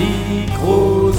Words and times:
Micro. 0.00 1.12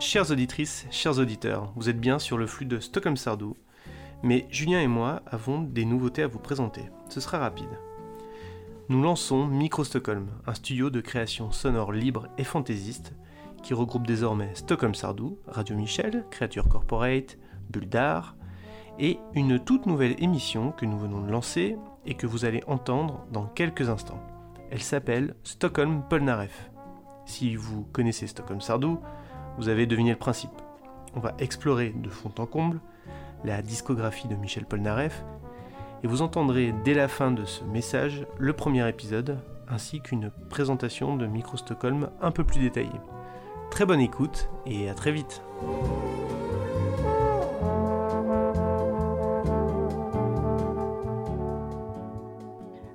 Chères 0.00 0.30
auditrices, 0.30 0.86
chers 0.90 1.18
auditeurs, 1.18 1.72
vous 1.76 1.88
êtes 1.88 2.00
bien 2.00 2.18
sur 2.18 2.36
le 2.36 2.46
flux 2.46 2.66
de 2.66 2.80
Stockholm 2.80 3.16
Sardou, 3.16 3.56
mais 4.22 4.46
Julien 4.50 4.80
et 4.80 4.88
moi 4.88 5.22
avons 5.26 5.62
des 5.62 5.84
nouveautés 5.84 6.22
à 6.22 6.26
vous 6.26 6.38
présenter. 6.38 6.82
Ce 7.08 7.20
sera 7.20 7.38
rapide. 7.38 7.78
Nous 8.88 9.02
lançons 9.02 9.46
Micro 9.46 9.84
Stockholm, 9.84 10.26
un 10.46 10.54
studio 10.54 10.90
de 10.90 11.00
création 11.00 11.52
sonore 11.52 11.92
libre 11.92 12.28
et 12.36 12.44
fantaisiste 12.44 13.14
qui 13.62 13.72
regroupe 13.72 14.06
désormais 14.06 14.50
Stockholm 14.54 14.94
Sardou, 14.94 15.38
Radio 15.46 15.76
Michel, 15.76 16.24
Créature 16.30 16.68
Corporate, 16.68 17.38
Bulle 17.70 17.88
d'Art, 17.88 18.36
et 18.98 19.18
une 19.34 19.58
toute 19.58 19.86
nouvelle 19.86 20.22
émission 20.22 20.72
que 20.72 20.86
nous 20.86 20.98
venons 20.98 21.20
de 21.20 21.30
lancer 21.30 21.76
et 22.06 22.14
que 22.14 22.26
vous 22.26 22.44
allez 22.44 22.62
entendre 22.66 23.24
dans 23.32 23.46
quelques 23.46 23.88
instants. 23.88 24.20
Elle 24.70 24.82
s'appelle 24.82 25.34
Stockholm 25.44 26.02
Polnareff. 26.08 26.70
Si 27.26 27.56
vous 27.56 27.84
connaissez 27.92 28.26
Stockholm 28.26 28.60
Sardou, 28.60 28.98
vous 29.58 29.68
avez 29.68 29.86
deviné 29.86 30.10
le 30.10 30.16
principe. 30.16 30.50
On 31.14 31.20
va 31.20 31.34
explorer 31.38 31.90
de 31.90 32.08
fond 32.08 32.32
en 32.38 32.46
comble 32.46 32.80
la 33.44 33.62
discographie 33.62 34.28
de 34.28 34.36
Michel 34.36 34.64
Polnareff 34.64 35.24
et 36.02 36.06
vous 36.06 36.22
entendrez 36.22 36.74
dès 36.84 36.94
la 36.94 37.08
fin 37.08 37.30
de 37.30 37.44
ce 37.44 37.64
message 37.64 38.26
le 38.38 38.52
premier 38.52 38.88
épisode 38.88 39.38
ainsi 39.68 40.00
qu'une 40.00 40.30
présentation 40.48 41.16
de 41.16 41.26
Micro 41.26 41.56
Stockholm 41.56 42.10
un 42.20 42.30
peu 42.30 42.44
plus 42.44 42.60
détaillée. 42.60 42.90
Très 43.70 43.86
bonne 43.86 44.00
écoute 44.00 44.48
et 44.66 44.88
à 44.88 44.94
très 44.94 45.12
vite. 45.12 45.42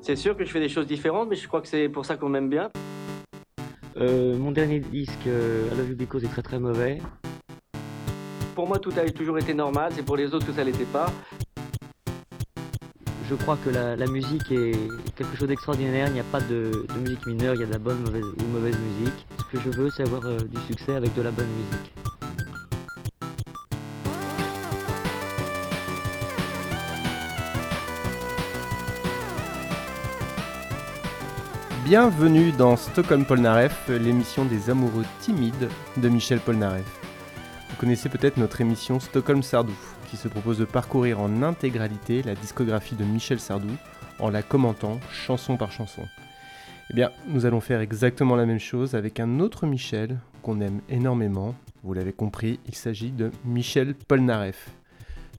C'est 0.08 0.16
sûr 0.16 0.38
que 0.38 0.46
je 0.46 0.52
fais 0.52 0.62
des 0.62 0.70
choses 0.70 0.88
différentes, 0.88 1.28
mais 1.28 1.36
je 1.36 1.46
crois 1.50 1.60
que 1.60 1.68
c'est 1.68 1.90
pour 1.90 2.06
ça 2.06 2.16
qu'on 2.16 2.30
m'aime 2.30 2.48
bien. 2.48 2.72
Euh, 3.98 4.38
mon 4.38 4.52
dernier 4.52 4.80
disque, 4.80 5.28
euh, 5.28 5.68
I 5.70 5.78
Love 5.78 5.90
You 5.90 5.96
Because, 5.98 6.24
est 6.24 6.30
très 6.30 6.42
très 6.42 6.60
mauvais. 6.60 7.02
Pour 8.56 8.70
moi, 8.70 8.80
tout 8.80 8.94
a 8.96 9.02
toujours 9.10 9.38
été 9.38 9.54
normal, 9.54 9.92
c'est 9.94 10.06
pour 10.06 10.16
les 10.16 10.34
autres 10.34 10.48
que 10.48 10.54
ça 10.54 10.64
l'était 10.64 10.86
pas. 10.86 11.12
Je 13.30 13.36
crois 13.36 13.58
que 13.66 13.70
la, 13.70 13.98
la 13.98 14.06
musique 14.06 14.50
est 14.50 14.78
quelque 15.18 15.36
chose 15.36 15.50
d'extraordinaire, 15.50 16.08
il 16.08 16.14
n'y 16.14 16.22
a 16.22 16.30
pas 16.32 16.40
de, 16.40 16.86
de 16.88 17.00
musique 17.02 17.28
mineure, 17.28 17.56
il 17.56 17.60
y 17.60 17.64
a 17.64 17.68
de 17.68 17.74
la 17.74 17.78
bonne 17.78 18.00
mauvaise, 18.00 18.24
ou 18.24 18.44
mauvaise 18.54 18.78
musique. 18.80 19.28
Ce 19.40 19.58
que 19.58 19.60
je 19.62 19.78
veux, 19.78 19.90
c'est 19.90 20.04
avoir 20.04 20.26
euh, 20.26 20.38
du 20.38 20.62
succès 20.68 20.96
avec 20.96 21.14
de 21.16 21.22
la 21.22 21.32
bonne 21.32 21.50
musique. 21.50 21.97
Bienvenue 31.88 32.52
dans 32.52 32.76
Stockholm 32.76 33.24
Polnareff, 33.24 33.88
l'émission 33.88 34.44
des 34.44 34.70
amoureux 34.70 35.06
timides 35.22 35.70
de 35.96 36.10
Michel 36.10 36.42
Polnareff. 36.42 37.00
Vous 37.70 37.78
connaissez 37.78 38.10
peut-être 38.10 38.36
notre 38.36 38.60
émission 38.60 39.00
Stockholm 39.00 39.42
Sardou, 39.42 39.72
qui 40.10 40.18
se 40.18 40.28
propose 40.28 40.58
de 40.58 40.66
parcourir 40.66 41.22
en 41.22 41.44
intégralité 41.44 42.24
la 42.24 42.36
discographie 42.36 42.96
de 42.96 43.06
Michel 43.06 43.40
Sardou 43.40 43.70
en 44.20 44.30
la 44.30 44.44
commentant 44.44 45.00
chanson 45.14 45.56
par 45.56 45.72
chanson. 45.72 46.02
Eh 46.90 46.94
bien, 46.94 47.10
nous 47.30 47.46
allons 47.46 47.62
faire 47.62 47.80
exactement 47.80 48.36
la 48.36 48.46
même 48.46 48.60
chose 48.60 48.94
avec 48.94 49.22
un 49.22 49.40
autre 49.40 49.66
Michel 49.66 50.20
qu'on 50.42 50.60
aime 50.60 50.82
énormément. 50.90 51.56
Vous 51.84 51.94
l'avez 51.94 52.12
compris, 52.12 52.60
il 52.68 52.76
s'agit 52.76 53.12
de 53.12 53.32
Michel 53.46 53.96
Polnareff. 53.96 54.77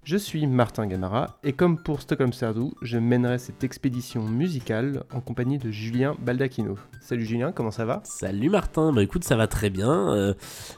Je 0.09 0.17
suis 0.17 0.47
Martin 0.47 0.87
Gamara 0.87 1.37
et 1.45 1.53
comme 1.53 1.77
pour 1.77 2.01
Stockholm 2.01 2.33
Sardou, 2.33 2.73
je 2.81 2.97
mènerai 2.97 3.37
cette 3.39 3.63
expédition 3.63 4.23
musicale 4.23 5.03
en 5.13 5.21
compagnie 5.21 5.59
de 5.59 5.71
Julien 5.71 6.17
Baldacchino. 6.19 6.79
Salut 7.03 7.27
Julien, 7.27 7.53
comment 7.53 7.71
ça 7.71 7.85
va? 7.85 8.01
Salut 8.05 8.49
Martin, 8.49 8.91
bah 8.95 9.03
écoute 9.03 9.23
ça 9.23 9.37
va 9.37 9.47
très 9.49 9.69
bien, 9.69 10.15
euh, 10.15 10.33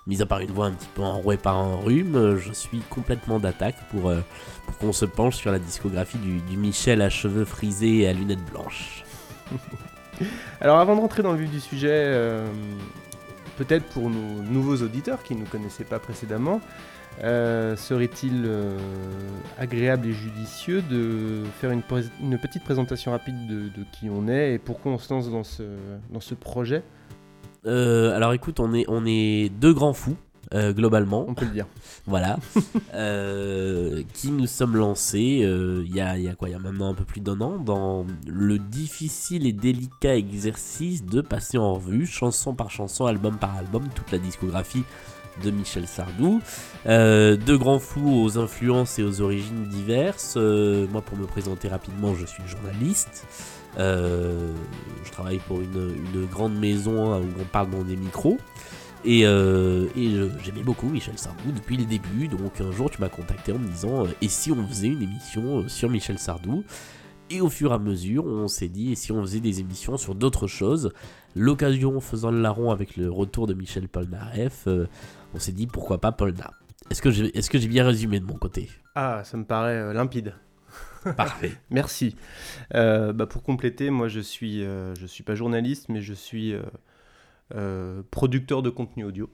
mis 0.08 0.20
à 0.20 0.26
part 0.26 0.40
une 0.40 0.50
voix 0.50 0.66
un 0.66 0.72
petit 0.72 0.88
peu 0.96 1.02
enrouée 1.02 1.36
par 1.36 1.58
un 1.58 1.76
rhume, 1.76 2.16
euh, 2.16 2.38
je 2.38 2.52
suis 2.52 2.80
complètement 2.90 3.38
d'attaque 3.38 3.76
pour, 3.92 4.08
euh, 4.08 4.18
pour 4.66 4.78
qu'on 4.78 4.92
se 4.92 5.04
penche 5.04 5.36
sur 5.36 5.52
la 5.52 5.60
discographie 5.60 6.18
du, 6.18 6.40
du 6.40 6.56
Michel 6.56 7.00
à 7.00 7.08
cheveux 7.08 7.44
frisés 7.44 7.98
et 7.98 8.08
à 8.08 8.12
lunettes 8.12 8.44
blanches. 8.50 9.04
Alors 10.60 10.80
avant 10.80 10.96
de 10.96 11.00
rentrer 11.02 11.22
dans 11.22 11.32
le 11.32 11.38
vif 11.38 11.50
du 11.52 11.60
sujet, 11.60 11.88
euh, 11.92 12.46
peut-être 13.60 13.84
pour 13.84 14.08
nos 14.08 14.42
nouveaux 14.42 14.76
auditeurs 14.76 15.22
qui 15.22 15.34
ne 15.34 15.40
nous 15.40 15.46
connaissaient 15.46 15.84
pas 15.84 15.98
précédemment, 15.98 16.62
euh, 17.22 17.76
serait-il 17.76 18.44
euh, 18.46 18.78
agréable 19.58 20.08
et 20.08 20.14
judicieux 20.14 20.80
de 20.80 21.42
faire 21.60 21.70
une, 21.70 21.82
petite 21.82 22.64
présentation 22.64 23.10
rapide 23.10 23.46
de, 23.46 23.68
de 23.68 23.84
qui 23.92 24.08
on 24.08 24.28
est 24.28 24.54
et 24.54 24.58
pourquoi 24.58 24.92
on 24.92 24.98
se 24.98 25.12
lance 25.12 25.30
dans 25.30 25.44
ce, 25.44 25.62
dans 26.10 26.20
ce 26.20 26.34
projet? 26.34 26.82
Euh, 27.66 28.16
alors 28.16 28.32
écoute, 28.32 28.60
on 28.60 28.72
est, 28.72 28.86
on 28.88 29.04
est 29.04 29.50
deux 29.50 29.74
grands 29.74 29.92
fous, 29.92 30.16
euh, 30.54 30.72
globalement. 30.72 31.24
On 31.28 31.34
peut 31.34 31.44
le 31.44 31.52
dire. 31.52 31.66
voilà, 32.06 32.38
euh, 32.94 34.02
qui 34.14 34.30
nous 34.30 34.46
sommes 34.46 34.76
lancés 34.76 35.42
euh, 35.44 35.84
il 35.86 35.94
y, 35.94 36.00
a, 36.00 36.18
y 36.18 36.28
a 36.28 36.34
quoi 36.34 36.48
Il 36.48 36.52
y 36.52 36.54
a 36.54 36.58
maintenant 36.58 36.90
un 36.90 36.94
peu 36.94 37.04
plus 37.04 37.20
d'un 37.20 37.40
an 37.40 37.58
dans 37.58 38.06
le 38.26 38.58
difficile 38.58 39.46
et 39.46 39.52
délicat 39.52 40.16
exercice 40.16 41.04
de 41.04 41.20
passer 41.20 41.58
en 41.58 41.74
revue, 41.74 42.06
chanson 42.06 42.54
par 42.54 42.70
chanson, 42.70 43.06
album 43.06 43.36
par 43.38 43.56
album, 43.56 43.84
toute 43.94 44.10
la 44.12 44.18
discographie 44.18 44.84
de 45.42 45.50
Michel 45.50 45.86
Sardou. 45.86 46.40
Euh, 46.86 47.36
deux 47.36 47.58
grands 47.58 47.78
fous 47.78 48.22
aux 48.24 48.38
influences 48.38 48.98
et 48.98 49.02
aux 49.02 49.20
origines 49.20 49.66
diverses. 49.68 50.34
Euh, 50.36 50.86
moi, 50.90 51.02
pour 51.02 51.16
me 51.16 51.26
présenter 51.26 51.68
rapidement, 51.68 52.14
je 52.14 52.26
suis 52.26 52.42
journaliste. 52.46 53.24
Euh, 53.78 54.52
je 55.04 55.10
travaille 55.10 55.38
pour 55.38 55.60
une, 55.60 55.94
une 56.12 56.26
grande 56.26 56.58
maison 56.58 57.20
où 57.20 57.26
on 57.40 57.44
parle 57.44 57.70
dans 57.70 57.82
des 57.82 57.96
micros. 57.96 58.38
Et, 59.04 59.24
euh, 59.24 59.86
et 59.96 60.10
je- 60.10 60.28
j'aimais 60.44 60.62
beaucoup 60.62 60.88
Michel 60.88 61.18
Sardou 61.18 61.52
depuis 61.52 61.76
le 61.76 61.84
début. 61.86 62.28
Donc 62.28 62.60
un 62.60 62.70
jour, 62.70 62.90
tu 62.90 63.00
m'as 63.00 63.08
contacté 63.08 63.52
en 63.52 63.58
me 63.58 63.66
disant 63.66 64.04
euh, 64.04 64.08
Et 64.20 64.28
si 64.28 64.52
on 64.52 64.66
faisait 64.66 64.88
une 64.88 65.02
émission 65.02 65.60
euh, 65.60 65.68
sur 65.68 65.88
Michel 65.88 66.18
Sardou? 66.18 66.64
Et 67.30 67.40
au 67.40 67.48
fur 67.48 67.70
et 67.70 67.74
à 67.74 67.78
mesure, 67.78 68.26
on 68.26 68.48
s'est 68.48 68.68
dit 68.68 68.92
Et 68.92 68.94
si 68.96 69.10
on 69.12 69.22
faisait 69.22 69.40
des 69.40 69.60
émissions 69.60 69.96
sur 69.96 70.14
d'autres 70.14 70.46
choses? 70.46 70.92
L'occasion 71.34 71.98
faisant 72.00 72.30
le 72.30 72.42
larron 72.42 72.72
avec 72.72 72.96
le 72.96 73.10
retour 73.10 73.46
de 73.46 73.54
Michel 73.54 73.88
Polnareff, 73.88 74.64
euh, 74.66 74.86
on 75.32 75.38
s'est 75.38 75.52
dit 75.52 75.66
Pourquoi 75.66 75.98
pas 76.00 76.12
Polna? 76.12 76.50
Est-ce 76.90 77.00
que 77.50 77.58
j'ai 77.58 77.68
bien 77.68 77.86
résumé 77.86 78.18
de 78.20 78.24
mon 78.26 78.34
côté? 78.36 78.68
Ah, 78.96 79.22
ça 79.24 79.36
me 79.36 79.44
paraît 79.44 79.76
euh, 79.78 79.92
limpide. 79.92 80.34
Parfait. 81.16 81.52
Merci. 81.70 82.16
Euh, 82.74 83.12
bah, 83.14 83.26
pour 83.26 83.42
compléter, 83.42 83.88
moi 83.90 84.08
je 84.08 84.20
suis, 84.20 84.62
euh, 84.64 84.94
je 84.96 85.06
suis 85.06 85.22
pas 85.22 85.34
journaliste, 85.34 85.88
mais 85.88 86.02
je 86.02 86.12
suis 86.12 86.52
euh, 87.54 88.02
producteur 88.10 88.62
de 88.62 88.70
contenu 88.70 89.04
audio. 89.04 89.30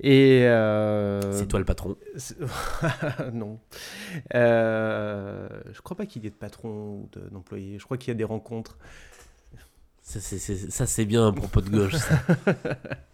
Et 0.00 0.42
euh, 0.44 1.20
C'est 1.38 1.46
toi 1.46 1.60
le 1.60 1.64
patron. 1.64 1.96
non. 3.32 3.60
Euh, 4.34 5.48
je 5.72 5.80
crois 5.80 5.96
pas 5.96 6.06
qu'il 6.06 6.24
y 6.24 6.26
ait 6.26 6.30
de 6.30 6.34
patron 6.34 6.68
ou 7.02 7.08
de- 7.12 7.28
d'employé. 7.30 7.78
Je 7.78 7.84
crois 7.84 7.96
qu'il 7.96 8.08
y 8.08 8.10
a 8.10 8.14
des 8.16 8.24
rencontres. 8.24 8.78
Ça, 10.02 10.20
c'est- 10.20 10.38
c'est 10.38 10.70
ça, 10.70 10.86
c'est 10.86 11.04
bien 11.04 11.24
un 11.26 11.32
propos 11.32 11.60
de 11.60 11.70
gauche. 11.70 11.94
ça. 11.94 12.18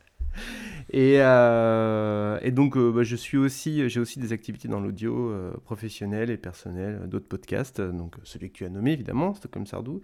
Et, 0.92 1.16
euh, 1.20 2.40
et 2.42 2.50
donc, 2.50 2.76
euh, 2.76 2.90
bah, 2.90 3.04
je 3.04 3.14
suis 3.14 3.36
aussi, 3.36 3.88
j'ai 3.88 4.00
aussi 4.00 4.18
des 4.18 4.32
activités 4.32 4.66
dans 4.66 4.80
l'audio 4.80 5.30
euh, 5.30 5.52
professionnel 5.64 6.30
et 6.30 6.36
personnel, 6.36 6.98
euh, 7.02 7.06
d'autres 7.06 7.28
podcasts, 7.28 7.80
donc 7.80 8.16
celui 8.24 8.50
que 8.50 8.54
tu 8.56 8.64
as 8.64 8.70
nommé 8.70 8.92
évidemment, 8.94 9.32
Stockholm 9.34 9.66
Sardou. 9.66 10.00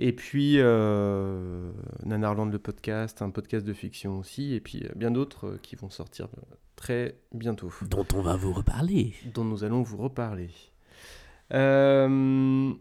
Et 0.00 0.12
puis, 0.12 0.54
euh, 0.58 1.72
Nanarland 2.04 2.46
le 2.52 2.58
podcast, 2.60 3.20
un 3.20 3.30
podcast 3.30 3.66
de 3.66 3.72
fiction 3.72 4.18
aussi, 4.18 4.54
et 4.54 4.60
puis 4.60 4.84
euh, 4.84 4.92
bien 4.94 5.10
d'autres 5.10 5.46
euh, 5.46 5.58
qui 5.60 5.74
vont 5.74 5.90
sortir 5.90 6.26
euh, 6.26 6.54
très 6.76 7.16
bientôt, 7.32 7.72
dont 7.90 8.06
on 8.14 8.20
va 8.20 8.36
vous 8.36 8.52
reparler. 8.52 9.14
dont 9.34 9.44
nous 9.44 9.64
allons 9.64 9.82
vous 9.82 9.96
reparler. 9.96 10.50
Euh, 11.52 12.72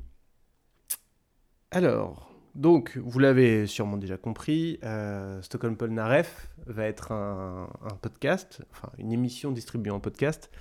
alors, 1.72 2.32
donc, 2.54 2.98
vous 2.98 3.18
l'avez 3.18 3.66
sûrement 3.66 3.98
déjà 3.98 4.18
compris, 4.18 4.80
euh, 4.84 5.42
Stockholm 5.42 5.76
Polnareff 5.76 6.50
va 6.68 6.86
être 6.86 7.12
un, 7.12 7.68
un 7.84 7.96
podcast, 7.96 8.64
enfin 8.72 8.92
une 9.00 9.12
émission 9.12 9.52
distribuée 9.52 9.92
en 9.92 10.00
podcast, 10.00 10.52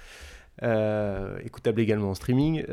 écoutable 0.63 1.83
également 1.83 2.11
en 2.11 2.15
streaming, 2.15 2.65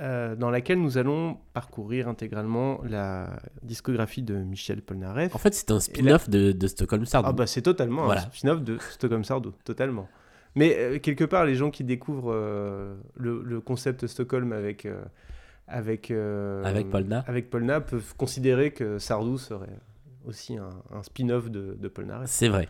euh, 0.00 0.34
dans 0.34 0.50
laquelle 0.50 0.80
nous 0.80 0.96
allons 0.98 1.36
parcourir 1.52 2.08
intégralement 2.08 2.80
la 2.88 3.38
discographie 3.62 4.22
de 4.22 4.34
Michel 4.34 4.80
Polnareff. 4.82 5.34
En 5.34 5.38
fait, 5.38 5.52
c'est 5.54 5.70
un 5.70 5.80
spin-off 5.80 6.28
de, 6.30 6.52
de 6.52 6.66
Stockholm 6.66 7.04
Sardou. 7.04 7.28
Ah 7.28 7.32
bah 7.32 7.46
c'est 7.46 7.62
totalement 7.62 8.04
Voilà. 8.06 8.22
un 8.26 8.30
spin-off 8.30 8.62
de 8.62 8.78
Stockholm 8.90 9.24
Sardou, 9.24 9.52
totalement. 9.64 10.08
Mais 10.54 10.74
euh, 10.78 10.98
quelque 10.98 11.24
part, 11.24 11.44
les 11.44 11.54
gens 11.54 11.70
qui 11.70 11.84
découvrent 11.84 12.32
euh, 12.34 12.96
le, 13.16 13.42
le 13.42 13.60
concept 13.60 14.06
Stockholm 14.06 14.52
avec, 14.52 14.88
avec, 15.68 16.10
Avec 16.10 16.90
Polna. 16.90 17.24
avec 17.26 17.50
Polna 17.50 17.80
peuvent 17.80 18.14
considérer 18.16 18.70
que 18.72 18.98
Sardou 18.98 19.38
serait 19.38 19.78
aussi 20.24 20.56
un, 20.56 20.70
un 20.92 21.02
spin-off 21.02 21.50
de, 21.50 21.76
de 21.78 21.88
Polnareff. 21.88 22.28
C'est 22.30 22.48
vrai. 22.48 22.68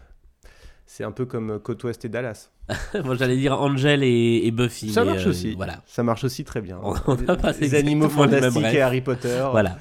C'est 0.87 1.05
un 1.05 1.13
peu 1.13 1.25
comme 1.27 1.61
Côte 1.61 1.85
Ouest 1.85 2.05
et 2.05 2.09
Dallas. 2.09 2.51
Moi 3.05 3.15
j'allais 3.17 3.37
dire 3.37 3.61
Angel 3.61 4.03
et, 4.03 4.47
et 4.47 4.51
Buffy. 4.51 4.93
Ça 4.93 5.05
marche 5.05 5.27
euh, 5.27 5.31
aussi. 5.31 5.55
Voilà. 5.55 5.83
Ça 5.87 6.03
marche 6.03 6.25
aussi 6.25 6.45
très 6.45 6.61
bien. 6.61 6.79
On 6.83 6.95
on 7.07 7.29
a 7.29 7.37
pas 7.37 7.53
Les 7.53 7.75
animaux 7.75 8.09
fantastiques 8.09 8.75
et 8.75 8.83
Harry 8.83 9.01
Potter. 9.01 9.47
Voilà. 9.51 9.79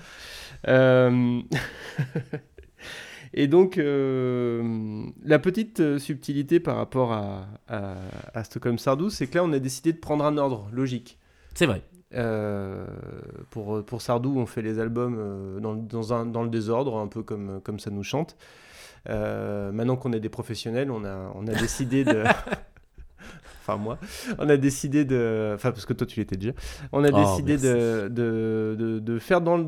Euh, 0.67 1.41
et 3.33 3.47
donc, 3.47 3.77
euh, 3.77 5.03
la 5.23 5.39
petite 5.39 5.97
subtilité 5.99 6.59
par 6.59 6.75
rapport 6.75 7.13
à, 7.13 7.47
à, 7.67 7.95
à 8.33 8.43
Stockholm 8.43 8.77
Sardou, 8.77 9.09
c'est 9.09 9.27
que 9.27 9.37
là, 9.37 9.43
on 9.43 9.53
a 9.53 9.59
décidé 9.59 9.93
de 9.93 9.99
prendre 9.99 10.25
un 10.25 10.37
ordre 10.37 10.67
logique. 10.71 11.17
C'est 11.53 11.65
vrai. 11.65 11.81
Euh, 12.15 12.85
pour, 13.51 13.85
pour 13.85 14.01
Sardou, 14.01 14.37
on 14.37 14.45
fait 14.45 14.61
les 14.61 14.79
albums 14.79 15.59
dans, 15.61 15.75
dans, 15.75 16.13
un, 16.13 16.25
dans 16.25 16.43
le 16.43 16.49
désordre, 16.49 16.97
un 16.97 17.07
peu 17.07 17.23
comme, 17.23 17.61
comme 17.63 17.79
ça 17.79 17.91
nous 17.91 18.03
chante. 18.03 18.35
Euh, 19.07 19.71
maintenant 19.71 19.95
qu'on 19.95 20.13
est 20.13 20.19
des 20.19 20.29
professionnels, 20.29 20.91
on 20.91 21.05
a, 21.05 21.31
on 21.35 21.47
a 21.47 21.53
décidé 21.53 22.03
de... 22.03 22.23
enfin 23.69 23.77
moi, 23.77 23.97
on 24.37 24.49
a 24.49 24.57
décidé 24.57 25.05
de... 25.05 25.53
Enfin 25.55 25.71
parce 25.71 25.85
que 25.85 25.93
toi 25.93 26.05
tu 26.07 26.19
l'étais 26.19 26.37
déjà. 26.37 26.53
On 26.91 27.03
a 27.03 27.09
Oh, 27.11 27.15
décidé 27.15 27.57
de, 27.57 28.07
de, 28.09 28.75
de, 28.77 28.99
de 28.99 29.19
faire 29.19 29.41
dans 29.41 29.57
le- 29.57 29.65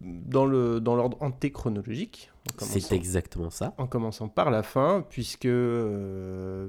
dans 0.00 0.46
le 0.46 0.80
dans 0.80 0.96
l'ordre 0.96 1.16
antéchronologique. 1.20 2.30
C'est 2.58 2.92
exactement 2.92 3.50
ça. 3.50 3.74
En 3.78 3.86
commençant 3.86 4.28
par 4.28 4.50
la 4.50 4.62
fin, 4.62 5.04
puisque... 5.08 5.46
euh, 5.46 6.68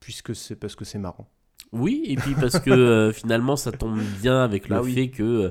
puisque 0.00 0.34
c'est 0.34 0.56
parce 0.56 0.76
que 0.76 0.84
c'est 0.84 0.98
marrant. 0.98 1.28
Oui, 1.72 2.02
et 2.06 2.16
puis 2.16 2.34
parce 2.34 2.58
que 2.60 2.70
euh, 2.70 3.12
finalement 3.12 3.56
ça 3.56 3.72
tombe 3.72 3.98
bien 4.22 4.42
avec 4.42 4.68
le 4.68 4.76
Bah 4.76 4.82
oui. 4.82 4.94
fait 4.94 5.10
que 5.10 5.22
euh, 5.22 5.50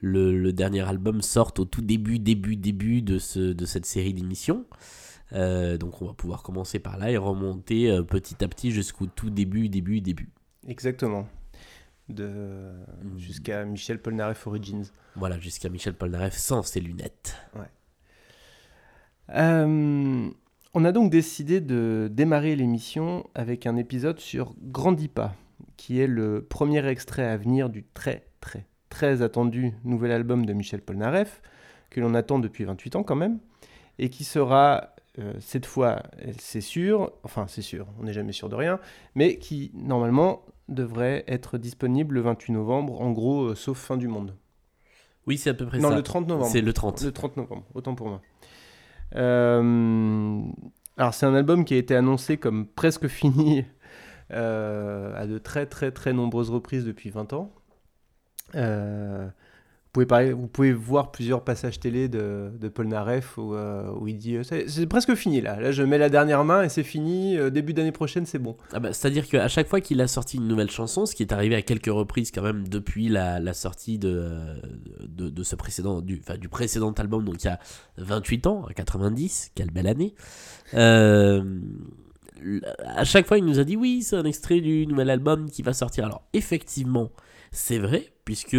le, 0.00 0.38
le 0.38 0.52
dernier 0.52 0.80
album 0.88 1.20
sorte 1.20 1.58
au 1.58 1.64
tout 1.64 1.82
début, 1.82 2.18
début, 2.18 2.56
début 2.56 3.02
de, 3.02 3.18
ce, 3.18 3.40
de 3.52 3.66
cette 3.66 3.84
série 3.84 4.14
d'émissions. 4.14 4.64
Euh, 5.32 5.76
donc 5.76 6.00
on 6.00 6.06
va 6.06 6.14
pouvoir 6.14 6.42
commencer 6.42 6.78
par 6.78 6.96
là 6.96 7.10
et 7.10 7.16
remonter 7.16 7.90
euh, 7.90 8.02
petit 8.02 8.42
à 8.42 8.48
petit 8.48 8.70
jusqu'au 8.70 9.06
tout 9.06 9.30
début, 9.30 9.68
début, 9.68 10.00
début. 10.00 10.30
Exactement. 10.66 11.28
De... 12.08 12.72
Mm. 13.02 13.18
Jusqu'à 13.18 13.64
Michel 13.64 14.00
Polnareff 14.00 14.46
Origins. 14.46 14.84
Voilà, 15.16 15.38
jusqu'à 15.38 15.68
Michel 15.68 15.94
Polnareff 15.94 16.36
sans 16.36 16.62
ses 16.62 16.80
lunettes. 16.80 17.36
Euh, 19.30 20.30
on 20.72 20.84
a 20.84 20.92
donc 20.92 21.10
décidé 21.10 21.60
de 21.60 22.08
démarrer 22.10 22.56
l'émission 22.56 23.28
avec 23.34 23.66
un 23.66 23.76
épisode 23.76 24.20
sur 24.20 24.54
Grandis 24.62 25.08
pas, 25.08 25.34
qui 25.76 26.00
est 26.00 26.06
le 26.06 26.42
premier 26.42 26.86
extrait 26.86 27.26
à 27.26 27.36
venir 27.36 27.68
du 27.68 27.84
très 27.84 28.24
très 28.40 28.66
très 28.88 29.20
attendu 29.20 29.74
nouvel 29.84 30.12
album 30.12 30.46
de 30.46 30.52
Michel 30.54 30.80
Polnareff, 30.80 31.42
que 31.90 32.00
l'on 32.00 32.14
attend 32.14 32.38
depuis 32.38 32.64
28 32.64 32.96
ans 32.96 33.02
quand 33.02 33.16
même, 33.16 33.38
et 33.98 34.08
qui 34.08 34.24
sera 34.24 34.94
euh, 35.18 35.32
cette 35.40 35.66
fois, 35.66 36.02
c'est 36.38 36.60
sûr, 36.60 37.12
enfin 37.24 37.46
c'est 37.48 37.62
sûr, 37.62 37.86
on 37.98 38.04
n'est 38.04 38.12
jamais 38.12 38.32
sûr 38.32 38.48
de 38.48 38.54
rien, 38.54 38.78
mais 39.14 39.38
qui 39.38 39.72
normalement 39.74 40.44
devrait 40.68 41.24
être 41.26 41.58
disponible 41.58 42.16
le 42.16 42.20
28 42.20 42.52
novembre, 42.52 43.00
en 43.00 43.10
gros, 43.10 43.46
euh, 43.46 43.54
sauf 43.54 43.78
fin 43.78 43.96
du 43.96 44.06
monde. 44.06 44.36
Oui, 45.26 45.38
c'est 45.38 45.50
à 45.50 45.54
peu 45.54 45.66
près 45.66 45.78
non, 45.78 45.90
ça. 45.90 45.96
le 45.96 46.02
30 46.02 46.28
novembre. 46.28 46.50
C'est 46.50 46.60
le 46.60 46.72
30. 46.72 47.02
Le 47.02 47.12
30 47.12 47.36
novembre, 47.36 47.64
autant 47.74 47.94
pour 47.94 48.08
moi. 48.08 48.22
Euh, 49.16 50.40
alors, 50.96 51.14
c'est 51.14 51.26
un 51.26 51.34
album 51.34 51.64
qui 51.64 51.74
a 51.74 51.78
été 51.78 51.96
annoncé 51.96 52.36
comme 52.36 52.66
presque 52.66 53.08
fini 53.08 53.64
à 54.30 55.26
de 55.26 55.38
très 55.38 55.64
très 55.64 55.90
très 55.90 56.12
nombreuses 56.12 56.50
reprises 56.50 56.84
depuis 56.84 57.10
20 57.10 57.32
ans. 57.32 57.52
Vous, 59.94 60.46
pouvez 60.46 60.72
voir 60.72 61.10
plusieurs 61.10 61.42
passages 61.42 61.80
télé 61.80 62.08
de, 62.08 62.50
Paul 62.72 62.86
Naref 62.86 63.36
où, 63.38 63.54
il 64.06 64.16
dit 64.16 64.36
c'est 64.42 64.86
presque 64.86 65.14
fini 65.14 65.40
là. 65.40 65.60
Là, 65.60 65.72
je 65.72 65.82
mets 65.82 65.98
la 65.98 66.08
dernière 66.08 66.44
main 66.44 66.62
et 66.62 66.68
c'est 66.68 66.84
fini. 66.84 67.36
Euh, 67.36 67.50
début 67.50 67.72
d'année 67.72 67.90
prochaine, 67.90 68.24
c'est 68.24 68.38
bon. 68.38 68.56
Ah 68.72 68.80
bah, 68.80 68.92
C'est-à-dire 68.92 69.26
qu'à 69.26 69.48
chaque 69.48 69.66
fois 69.66 69.80
qu'il 69.80 70.00
a 70.00 70.06
sorti 70.06 70.36
une 70.36 70.46
nouvelle 70.46 70.70
chanson, 70.70 71.06
ce 71.06 71.14
qui 71.14 71.22
est 71.22 71.32
arrivé 71.32 71.56
à 71.56 71.62
quelques 71.62 71.86
reprises 71.86 72.30
quand 72.30 72.42
même 72.42 72.68
depuis 72.68 73.08
la, 73.08 73.52
sortie 73.54 73.98
de, 73.98 74.30
ce 75.42 75.56
précédent, 75.56 76.00
du, 76.00 76.20
enfin, 76.22 76.38
du 76.38 76.48
précédent 76.48 76.92
album, 76.92 77.24
donc 77.24 77.42
il 77.42 77.46
y 77.46 77.50
a 77.50 77.58
28 77.96 78.46
ans, 78.46 78.64
à 78.68 78.74
90, 78.74 79.52
quelle 79.54 79.70
belle 79.70 79.88
année. 79.88 80.14
Euh, 80.74 81.42
à 82.84 83.04
chaque 83.04 83.26
fois, 83.26 83.38
il 83.38 83.44
nous 83.44 83.58
a 83.58 83.64
dit 83.64 83.76
oui, 83.76 84.02
c'est 84.02 84.16
un 84.16 84.24
extrait 84.24 84.60
du 84.60 84.86
nouvel 84.86 85.10
album 85.10 85.50
qui 85.50 85.62
va 85.62 85.72
sortir. 85.72 86.04
Alors, 86.04 86.22
effectivement, 86.34 87.10
c'est 87.50 87.78
vrai, 87.78 88.12
puisque 88.24 88.56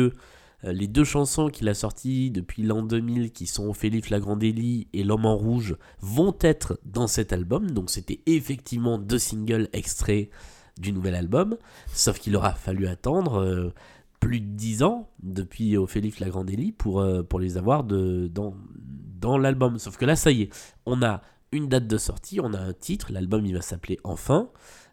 les 0.64 0.88
deux 0.88 1.04
chansons 1.04 1.48
qu'il 1.48 1.70
a 1.70 1.74
sorties 1.74 2.32
depuis 2.32 2.64
l'an 2.64 2.84
2000, 2.84 3.32
qui 3.32 3.48
sont 3.48 3.70
Ophélie 3.70 4.02
Flagrandelli 4.02 4.88
et 4.94 5.04
L'homme 5.04 5.26
en 5.26 5.38
rouge, 5.38 5.78
vont 6.02 6.36
être 6.42 6.80
dans 6.84 7.08
cet 7.08 7.32
album. 7.32 7.72
Donc, 7.72 7.90
c'était 7.90 8.20
effectivement 8.26 8.98
deux 8.98 9.20
singles 9.20 9.70
extraits 9.74 10.30
du 10.78 10.92
nouvel 10.92 11.16
album. 11.16 11.58
Sauf 11.94 12.20
qu'il 12.20 12.36
aura 12.36 12.54
fallu 12.54 12.88
attendre 12.88 13.40
euh, 13.40 13.74
plus 14.20 14.42
de 14.42 14.48
10 14.48 14.84
ans 14.84 15.10
depuis 15.24 15.78
Ophélie 15.78 16.12
Flagrandelli 16.12 16.72
pour, 16.72 17.00
euh, 17.00 17.24
pour 17.24 17.40
les 17.40 17.58
avoir 17.58 17.84
dans, 17.84 19.38
l'album. 19.38 19.78
Sauf 19.80 19.98
que 19.98 20.06
là, 20.06 20.16
ça 20.16 20.32
y 20.32 20.44
est, 20.44 20.50
on 20.86 21.02
a 21.02 21.22
une 21.52 21.68
date 21.68 21.88
de 21.88 21.98
sortie, 21.98 22.40
on 22.42 22.54
a 22.54 22.60
un 22.60 22.74
titre, 22.74 23.12
l'album 23.12 23.46
il 23.46 23.54
va 23.54 23.62
s'appeler 23.62 23.98
Enfin. 24.04 24.50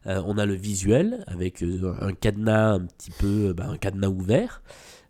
Euh, 0.07 0.23
on 0.25 0.39
a 0.39 0.47
le 0.47 0.55
visuel 0.55 1.25
avec 1.27 1.63
euh, 1.63 1.95
un 2.01 2.13
cadenas 2.13 2.75
un 2.75 2.87
petit 2.87 3.11
peu, 3.11 3.49
euh, 3.49 3.53
bah, 3.53 3.67
un 3.69 3.77
cadenas 3.77 4.09
ouvert. 4.09 4.63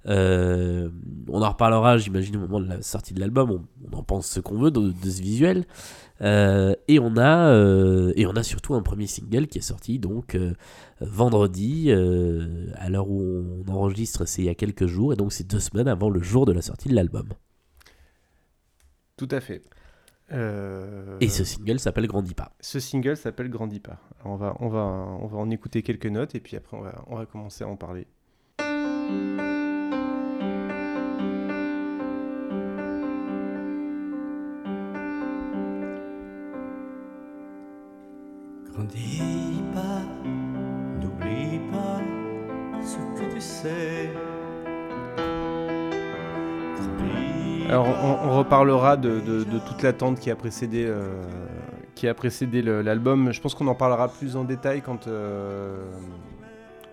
Euh, 0.09 0.89
on 1.29 1.43
en 1.43 1.51
reparlera, 1.51 1.99
j'imagine, 1.99 2.37
au 2.37 2.41
moment 2.41 2.61
de 2.61 2.69
la 2.69 2.83
sortie 2.83 3.15
de 3.15 3.21
l'album. 3.21 3.51
On, 3.51 3.65
on 3.93 3.99
en 3.99 4.03
pense 4.03 4.29
ce 4.29 4.41
qu'on 4.41 4.59
veut 4.59 4.71
de, 4.71 4.93
de 4.93 5.11
ce 5.11 5.21
visuel. 5.21 5.65
Euh, 6.23 6.75
et 6.89 6.99
on 6.99 7.17
a 7.17 7.51
euh, 7.51 8.13
et 8.17 8.27
on 8.27 8.33
a 8.37 8.43
surtout 8.43 8.75
un 8.75 8.81
premier 8.81 9.07
single 9.07 9.49
qui 9.49 9.59
est 9.59 9.63
sorti 9.63 9.99
donc 9.99 10.39
vendredi 11.01 11.93
à 11.93 12.89
l'heure 12.89 13.11
où 13.11 13.45
on 13.67 13.71
enregistre, 13.71 14.25
c'est 14.25 14.43
il 14.43 14.47
y 14.47 14.49
a 14.49 14.55
quelques 14.55 14.87
jours 14.87 15.13
et 15.13 15.17
donc 15.17 15.33
c'est 15.33 15.47
deux 15.47 15.61
semaines 15.61 15.89
avant 15.89 16.09
le 16.09 16.23
jour 16.23 16.47
de 16.47 16.53
la 16.53 16.63
sortie 16.63 16.89
de 16.89 16.95
l'album. 16.95 17.29
Tout 19.19 19.29
à 19.31 19.41
fait. 19.41 19.63
Et 20.31 21.29
ce 21.29 21.45
single 21.45 21.79
s'appelle 21.79 22.07
Grandis 22.07 22.35
pas. 22.35 22.53
Ce 22.61 22.81
single 22.81 23.17
s'appelle 23.17 23.49
Grandis 23.49 23.81
pas. 23.81 24.01
Alors, 24.21 24.33
on, 24.33 24.37
va, 24.37 24.57
on, 24.61 24.69
va, 24.69 24.81
on 25.21 25.27
va 25.27 25.39
en 25.39 25.51
écouter 25.51 25.83
quelques 25.83 26.07
notes 26.07 26.35
et 26.35 26.41
puis 26.41 26.57
après 26.57 26.77
on 26.77 26.81
va, 26.81 27.05
on 27.09 27.17
va 27.17 27.27
commencer 27.27 27.63
à 27.63 27.69
en 27.69 27.77
parler. 27.77 28.07
Grandis 38.91 39.63
pas, 39.75 40.03
n'oublie 41.01 41.59
pas 41.73 42.01
ce 42.85 42.97
que 43.21 43.35
tu 43.35 43.41
sais. 43.41 44.11
Alors 47.69 47.87
on, 47.89 48.29
on 48.29 48.39
reparlera 48.39 48.97
de, 48.97 49.21
de- 49.21 49.43
de 49.45 49.59
toute 49.59 49.83
l'attente 49.83 50.21
qui 50.21 50.31
a 50.31 50.37
précédé, 50.37 50.85
euh, 50.87 51.25
qui 51.97 52.07
a 52.07 52.15
précédé 52.15 52.63
l'album. 52.63 53.33
Je 53.33 53.41
pense 53.41 53.55
qu'on 53.57 53.67
en 53.67 53.75
parlera 53.75 54.09
plus 54.09 54.37
en 54.37 54.45
détail 54.45 54.83
quand, 54.83 55.09
euh, 55.09 55.91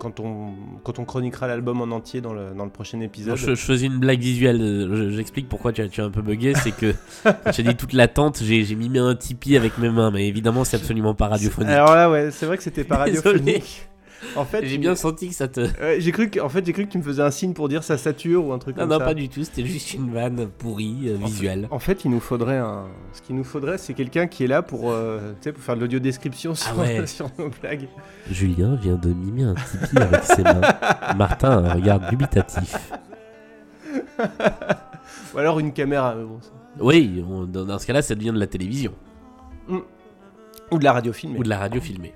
quand, 0.04 0.20
on, 0.20 0.52
quand 0.84 0.98
on 0.98 1.04
chroniquera 1.04 1.46
l'album 1.48 1.80
en 1.80 1.94
entier 1.94 2.20
dans 2.20 2.32
le, 2.32 2.52
dans 2.56 2.64
le 2.64 2.70
prochain 2.70 3.00
épisode. 3.00 3.36
Je, 3.36 3.46
je 3.54 3.54
faisais 3.54 3.86
une 3.86 3.98
blague 3.98 4.20
visuelle, 4.20 4.60
je- 4.60 5.10
j'explique 5.10 5.48
pourquoi 5.48 5.72
tu 5.72 5.80
as, 5.82 5.88
tu 5.88 6.00
as 6.00 6.04
un 6.04 6.10
peu 6.10 6.22
bugué, 6.22 6.52
c'est 6.54 6.70
que 6.72 6.94
quand 7.24 7.52
j'ai 7.52 7.62
dit 7.62 7.74
toute 7.74 7.92
l'attente, 7.94 8.40
j'ai 8.42 8.74
mis 8.74 8.96
un 8.98 9.14
Tipeee 9.16 9.56
avec 9.56 9.78
mes 9.78 9.88
mains, 9.90 10.10
mais 10.10 10.28
évidemment 10.28 10.64
c'est 10.64 10.76
absolument 10.76 11.14
pas 11.14 11.28
radiophonique. 11.28 11.70
Alors 11.72 11.94
là, 11.94 12.10
ouais, 12.10 12.30
c'est 12.30 12.46
vrai 12.46 12.56
que 12.56 12.62
c'était 12.62 12.84
pas 12.84 12.96
radiophonique. 12.98 13.88
En 14.36 14.44
fait, 14.44 14.64
J'ai 14.66 14.78
bien 14.78 14.94
senti 14.94 15.28
que 15.28 15.34
ça 15.34 15.48
te... 15.48 15.60
Ouais, 15.60 15.96
j'ai 16.00 16.10
cru 16.10 16.30
que, 16.30 16.40
en 16.40 16.48
fait, 16.48 16.64
j'ai 16.64 16.72
cru 16.72 16.86
que 16.86 16.90
tu 16.92 16.98
me 16.98 17.02
faisais 17.02 17.22
un 17.22 17.30
signe 17.30 17.52
pour 17.52 17.68
dire 17.68 17.84
ça 17.84 17.98
sature 17.98 18.44
ou 18.46 18.52
un 18.52 18.58
truc 18.58 18.76
Non, 18.76 18.82
comme 18.84 18.90
non, 18.92 18.98
ça. 18.98 19.04
pas 19.04 19.14
du 19.14 19.28
tout, 19.28 19.44
c'était 19.44 19.64
juste 19.66 19.92
une 19.94 20.12
vanne 20.12 20.48
pourrie, 20.58 20.96
euh, 21.08 21.16
visuelle. 21.22 21.68
En 21.70 21.78
fait, 21.78 22.04
il 22.04 22.10
nous 22.10 22.20
faudrait 22.20 22.56
un. 22.58 22.84
Ce 23.12 23.20
qu'il 23.22 23.36
nous 23.36 23.44
faudrait, 23.44 23.76
c'est 23.78 23.92
quelqu'un 23.94 24.26
qui 24.26 24.44
est 24.44 24.46
là 24.46 24.62
pour, 24.62 24.90
euh, 24.92 25.32
pour 25.42 25.62
faire 25.62 25.76
de 25.76 25.80
l'audio 25.82 25.98
description 25.98 26.54
sur, 26.54 26.72
Ah 26.76 26.80
ouais. 26.80 27.06
sur 27.06 27.28
nos 27.38 27.50
blagues. 27.60 27.86
Julien 28.30 28.76
vient 28.76 28.96
de 28.96 29.08
mimer 29.10 29.44
un 29.44 29.54
Tipeee 29.54 29.98
avec 30.02 30.24
ses 30.24 30.42
mains. 30.42 30.60
Martin 31.16 31.50
a 31.50 31.70
un 31.70 31.74
regard 31.74 32.00
dubitatif. 32.08 32.92
Ou 35.34 35.38
alors 35.38 35.60
une 35.60 35.72
caméra. 35.72 36.14
mais 36.16 36.24
bon, 36.24 36.38
ça- 36.40 36.50
Oui, 36.80 37.22
on- 37.28 37.44
dans, 37.44 37.64
dans 37.64 37.78
ce 37.78 37.86
cas-là, 37.86 38.02
ça 38.02 38.14
devient 38.14 38.32
de 38.32 38.38
la 38.38 38.46
télévision 38.46 38.92
Ou 40.70 40.78
de 40.78 40.84
la 40.84 40.92
radio 40.92 41.12
filmée. 41.12 41.38
ou 41.38 41.42
de 41.42 41.48
la 41.48 41.58
radio 41.58 41.80
filmée. 41.80 42.14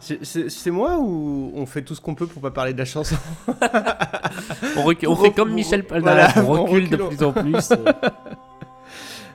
C'est- 0.00 0.24
C'est 0.48 0.70
moi 0.70 0.98
ou 0.98 1.52
on 1.54 1.66
fait 1.66 1.82
tout 1.82 1.94
ce 1.94 2.00
qu'on 2.00 2.14
peut 2.14 2.26
pour 2.26 2.40
pas 2.42 2.50
parler 2.50 2.72
de 2.72 2.78
la 2.78 2.84
chanson 2.84 3.16
On, 4.76 4.82
recule- 4.82 5.08
on 5.08 5.16
fait 5.16 5.30
comme 5.32 5.52
Michel 5.52 5.84
Polnareff, 5.84 6.38
voilà, 6.38 6.48
on 6.62 6.64
on 6.64 6.64
recule 6.64 6.88
de 6.90 6.96
recule. 7.02 7.16
plus 7.16 7.26
en 7.26 7.32
plus. 7.32 7.68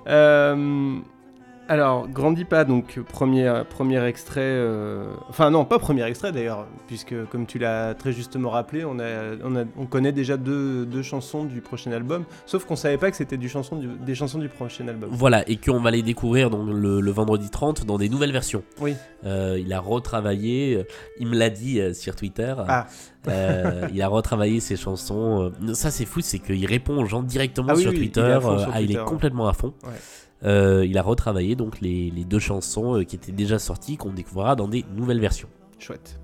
Euh, 0.08 0.98
Alors, 1.70 2.08
Grandis 2.08 2.46
pas, 2.46 2.66
donc 2.66 3.00
premier, 3.00 3.62
premier 3.70 4.04
extrait. 4.06 4.42
euh, 4.42 5.14
Enfin, 5.30 5.52
non, 5.52 5.66
pas 5.66 5.78
premier 5.78 6.04
extrait 6.04 6.32
d'ailleurs, 6.32 6.66
puisque 6.88 7.14
comme 7.30 7.46
tu 7.46 7.60
l'as 7.60 7.94
très 7.94 8.12
justement 8.12 8.50
rappelé, 8.50 8.84
on, 8.86 8.98
a, 9.00 9.36
on, 9.44 9.56
a- 9.56 9.66
on 9.78 9.86
connaît 9.86 10.12
déjà 10.12 10.36
deux, 10.36 10.88
deux 10.88 11.04
chansons 11.04 11.44
du 11.46 11.62
prochain 11.62 11.92
album, 11.92 12.24
sauf 12.48 12.66
qu'on 12.66 12.76
savait 12.76 12.98
pas 12.98 13.12
que 13.12 13.18
c'était 13.18 13.38
du 13.38 13.48
chanson 13.50 13.76
du- 13.76 13.88
des 13.88 14.16
chansons 14.16 14.40
du 14.40 14.50
prochain 14.50 14.88
album. 14.88 15.10
Voilà, 15.14 15.48
et 15.48 15.58
qu'on 15.58 15.80
va 15.80 15.92
les 15.92 16.02
découvrir 16.02 16.50
donc, 16.50 16.68
le, 16.74 17.02
le 17.02 17.12
vendredi 17.12 17.52
30 17.52 17.86
dans 17.86 18.00
des 18.00 18.10
nouvelles 18.10 18.32
versions. 18.34 18.64
Oui. 18.82 18.96
Euh, 19.26 19.60
il 19.64 19.72
a 19.72 19.80
retravaillé, 19.80 20.76
euh, 20.78 20.84
il 21.20 21.28
me 21.28 21.38
l'a 21.38 21.52
dit 21.52 21.80
euh, 21.80 21.94
sur 21.94 22.16
Twitter. 22.16 22.56
Ah. 22.68 22.88
Il 23.94 24.02
a 24.02 24.08
retravaillé 24.08 24.60
ses 24.60 24.76
chansons. 24.76 25.52
ça, 25.74 25.92
c'est 25.92 26.06
fou, 26.06 26.22
c'est 26.22 26.40
qu'il 26.40 26.66
répond 26.66 27.00
aux 27.00 27.06
gens 27.06 27.22
directement 27.22 27.68
Ah 27.70 27.76
oui, 27.76 27.82
sur 27.84 27.92
oui, 27.92 27.98
il 27.98 28.02
Twitter. 28.12 28.22
ah, 28.42 28.58
il 28.82 28.88
Twitter, 28.88 28.94
est 28.94 29.00
ouais. 29.00 29.06
complètement 29.06 29.48
à 29.48 29.54
fond. 29.54 29.74
Ouais. 29.84 29.90
Euh, 30.46 30.86
il 30.86 30.98
a 30.98 31.02
retravaillé 31.02 31.56
donc 31.56 31.82
les, 31.82 32.12
les 32.12 32.24
deux 32.24 32.40
chansons 32.40 33.00
euh, 33.00 33.04
qui 33.04 33.16
étaient 33.16 33.32
déjà 33.32 33.60
sorties, 33.60 33.98
qu'on 33.98 34.12
découvrira 34.12 34.56
dans 34.56 34.68
des 34.68 34.86
nouvelles 34.96 35.20
versions. 35.20 35.50
Chouette. 35.80 36.20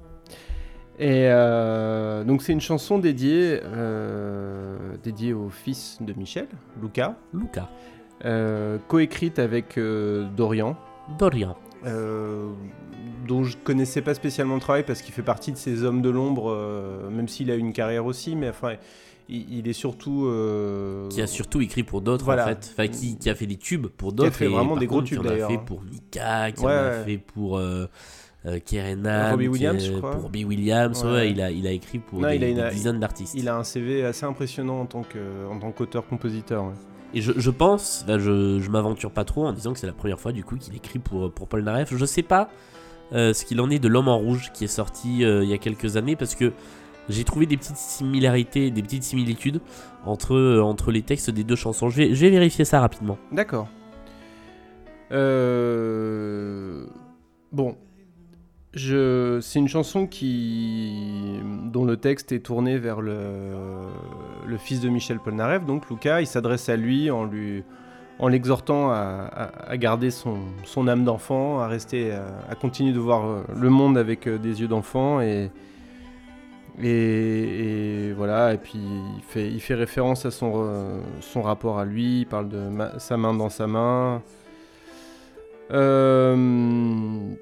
Et 0.97 1.27
euh, 1.27 2.23
donc 2.23 2.41
c'est 2.41 2.53
une 2.53 2.61
chanson 2.61 2.99
dédiée, 2.99 3.59
euh, 3.63 4.77
dédiée 5.03 5.33
au 5.33 5.49
fils 5.49 5.97
de 5.99 6.13
Michel, 6.13 6.47
Luca, 6.81 7.17
Luca, 7.33 7.69
euh, 8.23 8.77
coécrite 8.87 9.39
avec 9.39 9.77
Dorian, 10.37 10.77
Dorian. 11.19 11.57
dont 11.83 13.43
je 13.43 13.57
connaissais 13.57 14.01
pas 14.01 14.13
spécialement 14.13 14.55
le 14.55 14.61
travail 14.61 14.83
parce 14.83 15.01
qu'il 15.01 15.13
fait 15.13 15.21
partie 15.21 15.51
de 15.51 15.57
ces 15.57 15.83
hommes 15.83 16.01
de 16.01 16.09
l'ombre, 16.09 16.55
même 17.11 17.27
s'il 17.27 17.51
a 17.51 17.55
une 17.55 17.73
carrière 17.73 18.05
aussi, 18.05 18.37
mais 18.37 18.47
enfin, 18.47 18.75
il, 19.29 19.59
il 19.59 19.67
est 19.67 19.73
surtout. 19.73 20.25
euh, 20.27 21.07
qui 21.09 21.21
a 21.21 21.27
surtout 21.27 21.61
écrit 21.61 21.83
pour 21.83 22.01
d'autres 22.01 22.25
Voilà. 22.25 22.43
en 22.45 22.47
fait, 22.47 22.71
enfin 22.73 22.87
qui, 22.87 23.17
qui 23.17 23.29
a 23.29 23.35
fait 23.35 23.47
des 23.47 23.57
tubes 23.57 23.87
pour 23.87 24.13
d'autres, 24.13 24.31
fait 24.35 24.45
et 24.45 24.47
vraiment 24.47 24.69
par 24.71 24.79
des 24.79 24.87
gros 24.87 24.97
contre, 24.97 25.07
tubes, 25.09 25.19
qui 25.21 25.25
en 25.25 25.29
a 25.29 25.33
d'ailleurs, 25.33 25.49
fait 25.51 25.59
pour 25.65 25.81
Mika, 25.83 26.51
qui 26.51 26.63
Ouais, 26.65 26.71
en 26.71 26.75
a 26.75 26.89
ouais. 26.99 27.03
fait 27.05 27.17
pour 27.17 27.57
euh, 27.57 27.85
euh, 28.45 28.59
Kerenan, 28.63 29.31
Robbie 29.31 29.43
qui, 29.45 29.49
Williams, 29.49 29.83
je 29.85 29.91
crois. 29.93 30.11
pour 30.11 30.21
Robbie 30.23 30.45
Williams, 30.45 31.03
Ouais. 31.03 31.11
ouais, 31.11 31.31
il 31.31 31.41
a 31.41 31.51
il 31.51 31.65
a 31.67 31.71
écrit 31.71 31.99
pour 31.99 32.19
Non, 32.19 32.29
des, 32.29 32.59
a 32.59 32.69
dizaines 32.69 32.99
d'artistes. 32.99 33.33
Il 33.37 33.49
a 33.49 33.57
un 33.57 33.63
CV 33.63 34.05
assez 34.05 34.25
impressionnant 34.25 34.81
en 34.81 34.85
tant 34.85 35.01
que- 35.03 35.47
en 35.49 35.59
tant 35.59 35.71
qu'auteur-compositeur. 35.71 36.63
ouais. 36.65 36.73
Et 37.13 37.21
je, 37.21 37.31
je 37.37 37.49
pense, 37.49 38.01
enfin, 38.03 38.19
je, 38.19 38.59
je 38.59 38.69
m'aventure 38.69 39.09
pas 39.11 39.23
trop 39.23 39.45
en 39.47 39.53
disant 39.53 39.71
que 39.73 39.79
c'est 39.79 39.87
la 39.87 39.93
première 39.93 40.19
fois 40.19 40.33
du 40.33 40.43
coup 40.43 40.57
qu'il 40.57 40.75
écrit 40.75 40.99
pour, 40.99 41.31
pour 41.31 41.47
Paul 41.47 41.63
Naref. 41.63 41.95
Je 41.95 42.05
sais 42.05 42.23
pas 42.23 42.49
euh, 43.13 43.33
ce 43.33 43.45
qu'il 43.45 43.61
en 43.61 43.69
est 43.69 43.79
de 43.79 43.87
L'homme 43.87 44.09
en 44.09 44.17
rouge 44.17 44.51
qui 44.53 44.65
est 44.65 44.67
sorti 44.67 45.23
euh, 45.23 45.43
il 45.43 45.49
y 45.49 45.53
a 45.53 45.57
quelques 45.57 45.95
années 45.95 46.15
parce 46.17 46.35
que 46.35 46.51
j'ai 47.09 47.23
trouvé 47.23 47.45
des 47.45 47.57
petites 47.57 47.77
similarités, 47.77 48.71
des 48.71 48.81
petites 48.81 49.03
similitudes 49.03 49.61
entre, 50.05 50.35
euh, 50.35 50.61
entre 50.61 50.91
les 50.91 51.01
textes 51.01 51.29
des 51.29 51.43
deux 51.43 51.55
chansons. 51.55 51.89
Je 51.89 52.03
vais, 52.03 52.29
vérifier 52.29 52.65
ça 52.65 52.79
rapidement. 52.79 53.17
D'accord. 53.31 53.67
Euh, 55.11 56.85
Bon. 57.51 57.77
C'est 58.77 59.59
une 59.59 59.69
chanson 59.69 60.05
qui... 60.05 61.39
dont 61.71 61.85
le 61.85 61.95
texte 61.95 62.33
est 62.33 62.41
tourné 62.41 62.77
vers 62.77 62.99
le, 62.99 63.53
le 64.45 64.57
fils 64.57 64.81
de 64.81 64.89
Michel 64.89 65.19
Polnareff, 65.19 65.65
donc 65.65 65.89
Luca. 65.89 66.19
Il 66.19 66.27
s'adresse 66.27 66.67
à 66.67 66.75
lui 66.75 67.09
en 67.09 67.23
lui 67.23 67.63
en 68.19 68.27
l'exhortant 68.27 68.91
à, 68.91 69.77
garder 69.77 70.11
son, 70.11 70.39
son 70.65 70.87
âme 70.89 71.05
d'enfant, 71.05 71.59
à 71.59 71.67
rester, 71.67 72.11
à, 72.11 72.55
continuer 72.55 72.91
de 72.91 72.99
voir 72.99 73.25
euh, 73.25 73.43
le 73.55 73.69
monde 73.69 73.97
avec 73.97 74.27
des 74.27 74.61
yeux 74.61 74.67
d'enfant 74.67 75.21
et, 75.21 75.51
et, 76.81 78.13
voilà. 78.15 78.53
Et 78.53 78.57
puis 78.57 78.79
il 79.17 79.23
fait, 79.23 79.49
il 79.49 79.59
fait 79.59 79.75
référence 79.75 80.25
à 80.25 80.31
son, 80.31 80.51
euh, 80.55 80.99
rapport 81.35 81.79
à 81.79 81.85
lui. 81.85 82.21
Il 82.21 82.25
parle 82.25 82.49
de 82.49 82.69
sa 82.97 83.17
main 83.17 83.33
dans 83.33 83.49
sa 83.49 83.67
main. 83.67 84.21
Euh, 85.71 87.35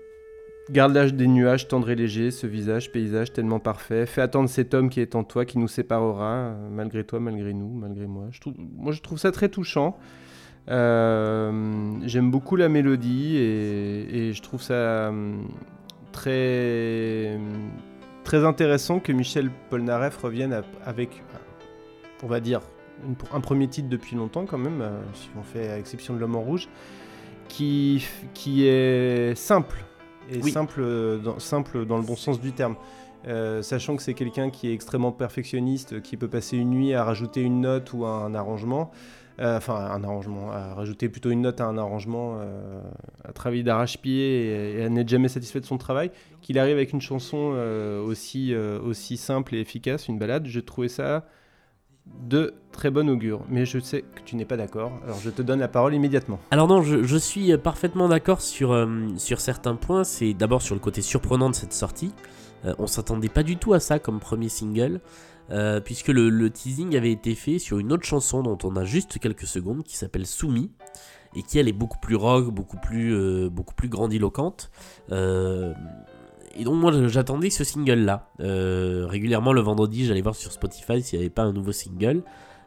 Garde 0.71 0.93
l'âge 0.93 1.13
des 1.13 1.27
nuages 1.27 1.67
tendre 1.67 1.89
et 1.89 1.95
léger, 1.95 2.31
ce 2.31 2.47
visage, 2.47 2.91
paysage 2.91 3.33
tellement 3.33 3.59
parfait. 3.59 4.05
Fais 4.05 4.21
attendre 4.21 4.47
cet 4.47 4.73
homme 4.73 4.89
qui 4.89 5.01
est 5.01 5.13
en 5.13 5.25
toi, 5.25 5.43
qui 5.43 5.59
nous 5.59 5.67
séparera, 5.67 6.53
malgré 6.71 7.03
toi, 7.03 7.19
malgré 7.19 7.53
nous, 7.53 7.67
malgré 7.67 8.07
moi. 8.07 8.27
Moi, 8.77 8.93
je 8.93 9.01
trouve 9.01 9.17
ça 9.17 9.33
très 9.33 9.49
touchant. 9.49 9.97
Euh, 10.69 11.99
J'aime 12.05 12.31
beaucoup 12.31 12.55
la 12.55 12.69
mélodie 12.69 13.35
et, 13.35 14.31
je 14.33 14.41
trouve 14.41 14.61
ça 14.61 15.11
très, 16.13 17.37
très 18.33 18.45
intéressant 18.45 18.99
que 18.99 19.11
Michel 19.11 19.51
Polnareff 19.69 20.17
revienne 20.17 20.53
à- 20.53 20.63
avec, 20.87 21.21
on 22.23 22.27
va 22.27 22.39
dire, 22.39 22.61
une- 23.05 23.13
un 23.31 23.39
premier 23.39 23.67
titre 23.67 23.89
depuis 23.89 24.15
longtemps 24.15 24.47
quand 24.47 24.57
même, 24.57 24.81
euh, 24.81 24.89
si 25.13 25.29
on 25.37 25.43
fait 25.43 25.69
à 25.69 25.77
exception 25.77 26.15
de 26.15 26.19
L'homme 26.19 26.35
en 26.35 26.41
rouge, 26.41 26.67
qui, 27.47 28.03
qui 28.33 28.65
est 28.65 29.35
simple. 29.35 29.83
Et 30.31 30.39
Oui. 30.41 30.49
simple, 30.51 30.79
euh, 30.81 31.19
dans, 31.19 31.37
simple 31.37 31.85
dans 31.85 31.97
le 31.97 32.01
bon 32.03 32.15
sens 32.15 32.41
du 32.41 32.53
terme. 32.53 32.75
Euh, 33.27 33.61
sachant 33.61 33.95
que 33.95 34.01
c'est 34.01 34.15
quelqu'un 34.15 34.49
qui 34.49 34.67
est 34.67 34.73
extrêmement 34.73 35.11
perfectionniste, 35.11 36.01
qui 36.01 36.17
peut 36.17 36.27
passer 36.27 36.57
une 36.57 36.71
nuit 36.71 36.95
à 36.95 37.03
rajouter 37.03 37.41
une 37.41 37.61
note 37.61 37.93
ou 37.93 38.03
un 38.07 38.33
arrangement, 38.33 38.89
enfin 39.39 39.75
un 39.75 40.03
arrangement, 40.03 40.51
à 40.51 40.73
rajouter 40.73 41.09
plutôt 41.09 41.29
une 41.29 41.41
note 41.41 41.61
à 41.61 41.65
un 41.65 41.77
arrangement, 41.77 42.37
euh, 42.39 42.81
à 43.23 43.33
travailler 43.33 43.63
d'arrache-pied 43.63 44.77
et, 44.77 44.83
à 44.83 44.89
n'être 44.89 45.09
jamais 45.09 45.27
satisfait 45.27 45.59
de 45.59 45.65
son 45.65 45.77
travail, 45.77 46.11
qu'il 46.41 46.59
arrive 46.59 46.75
avec 46.75 46.93
une 46.93 47.01
chanson 47.01 47.53
euh, 47.55 48.01
aussi, 48.01 48.53
euh, 48.53 48.79
aussi 48.81 49.17
simple 49.17 49.55
et 49.55 49.59
efficace, 49.59 50.07
une 50.07 50.19
balade, 50.19 50.45
j'ai 50.45 50.61
trouvé 50.61 50.87
ça 50.87 51.25
de 52.05 52.53
très 52.71 52.91
bon 52.91 53.09
augure. 53.09 53.41
Mais 53.49 53.65
je 53.65 53.79
sais 53.79 54.01
que 54.01 54.21
tu 54.25 54.35
n'es 54.35 54.45
pas 54.45 54.57
d'accord, 54.57 54.91
alors 55.05 55.19
je 55.19 55.29
te 55.29 55.41
donne 55.41 55.59
la 55.59 55.67
parole 55.67 55.93
immédiatement. 55.93 56.39
Alors 56.51 56.67
non, 56.67 56.81
je, 56.81 57.17
suis 57.17 57.57
parfaitement 57.57 58.09
d'accord 58.09 58.41
sur, 58.41 58.71
euh, 58.71 58.87
sur 59.17 59.39
certains 59.39 59.75
points. 59.75 60.03
C'est 60.03 60.33
d'abord 60.33 60.61
sur 60.61 60.75
le 60.75 60.81
côté 60.81 61.01
surprenant 61.01 61.49
de 61.49 61.55
cette 61.55 61.73
sortie. 61.73 62.13
Euh, 62.65 62.73
on 62.79 62.87
s'attendait 62.87 63.29
pas 63.29 63.43
du 63.43 63.57
tout 63.57 63.73
à 63.73 63.79
ça 63.79 63.99
comme 63.99 64.19
premier 64.19 64.49
single, 64.49 65.01
euh, 65.51 65.81
puisque 65.81 66.07
le, 66.07 66.49
teasing 66.49 66.95
avait 66.95 67.11
été 67.11 67.35
fait 67.35 67.59
sur 67.59 67.77
une 67.79 67.91
autre 67.91 68.05
chanson 68.05 68.43
dont 68.43 68.57
on 68.63 68.75
a 68.75 68.85
juste 68.85 69.19
quelques 69.19 69.45
secondes, 69.45 69.83
qui 69.83 69.97
s'appelle 69.97 70.25
Soumis, 70.25 70.71
et 71.35 71.43
qui 71.43 71.59
elle 71.59 71.67
est 71.67 71.73
beaucoup 71.73 71.99
plus 71.99 72.15
rock, 72.15 72.49
beaucoup 72.49 72.77
plus, 72.77 73.13
euh, 73.13 73.49
beaucoup 73.49 73.75
plus 73.75 73.89
grandiloquente. 73.89 74.71
Et 76.55 76.65
donc 76.65 76.75
moi 76.75 76.91
j'attendais 77.07 77.49
ce 77.49 77.63
single-là. 77.63 78.29
Euh, 78.39 79.07
régulièrement 79.07 79.53
le 79.53 79.61
vendredi, 79.61 80.05
j'allais 80.05 80.21
voir 80.21 80.35
sur 80.35 80.51
Spotify 80.51 81.01
s'il 81.01 81.17
n'y 81.17 81.25
avait 81.25 81.33
pas 81.33 81.41
un 81.41 81.51
nouveau 81.51 81.71
single. 81.71 82.21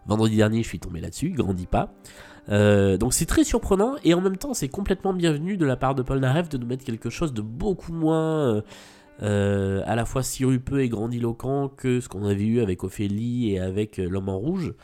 Vendredi 0.07 0.37
dernier, 0.37 0.62
je 0.65 0.69
suis 0.69 0.81
tombé 0.81 1.00
là-dessus, 1.00 1.31
grandit 1.31 1.67
pas. 1.67 1.93
Donc 2.49 3.15
c'est 3.15 3.26
très 3.26 3.45
surprenant 3.45 3.95
et 4.05 4.15
en 4.15 4.21
même 4.21 4.37
temps 4.37 4.55
c'est 4.55 4.69
complètement 4.69 5.12
bienvenu 5.12 5.57
de 5.57 5.65
la 5.65 5.76
part 5.76 5.95
de 5.95 6.03
Paul 6.03 6.19
Naref 6.19 6.49
de 6.49 6.59
nous 6.59 6.67
mettre 6.67 6.85
quelque 6.85 7.11
chose 7.11 7.33
de 7.33 7.43
beaucoup 7.43 7.93
moins 7.93 8.62
euh, 9.23 9.82
à 9.87 9.96
la 9.96 10.04
fois 10.04 10.23
sirupeux 10.23 10.80
et 10.80 10.88
grandiloquent 10.88 11.68
que 11.68 12.00
ce 12.00 12.08
qu'on 12.08 12.26
avait 12.26 12.44
eu 12.44 12.61
avec 12.61 12.85
Ophélie 12.85 13.52
et 13.52 13.58
avec 13.58 13.99
euh, 13.99 14.08
L'homme 14.08 14.28
en 14.28 14.38
rouge. 14.38 14.75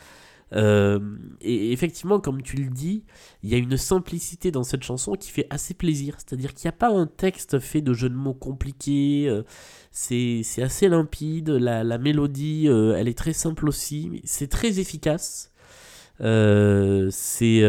Euh, 0.55 1.01
et 1.41 1.73
effectivement, 1.73 2.21
comme 2.21 2.43
tu 2.43 2.57
le 2.57 2.71
dis, 2.71 3.05
il 3.43 3.51
y 3.51 3.55
a 3.55 3.59
une 3.59 3.77
simplicité 3.77 4.51
dans 4.51 4.63
cette 4.63 4.83
chanson 4.83 5.13
qui 5.13 5.31
fait 5.31 5.47
assez 5.51 5.75
plaisir. 5.75 6.17
C'est-à-dire 6.19 6.55
qu'il 6.55 6.67
n'y 6.67 6.75
a 6.75 6.77
pas 6.77 6.91
un 6.91 7.07
texte 7.07 7.59
fait 7.59 7.81
de 7.81 7.93
jeux 7.95 8.11
de 8.11 8.15
mots 8.15 8.35
compliqués. 8.35 9.43
c'est 9.91 10.45
assez 10.63 10.89
limpide. 10.89 11.49
La, 11.51 11.85
la 11.85 11.99
mélodie, 11.99 12.67
elle 12.67 13.09
est 13.09 13.17
très 13.17 13.33
simple 13.33 13.69
aussi. 13.69 14.21
C'est 14.25 14.49
très 14.49 14.79
efficace. 14.79 15.51
C'est 16.21 17.63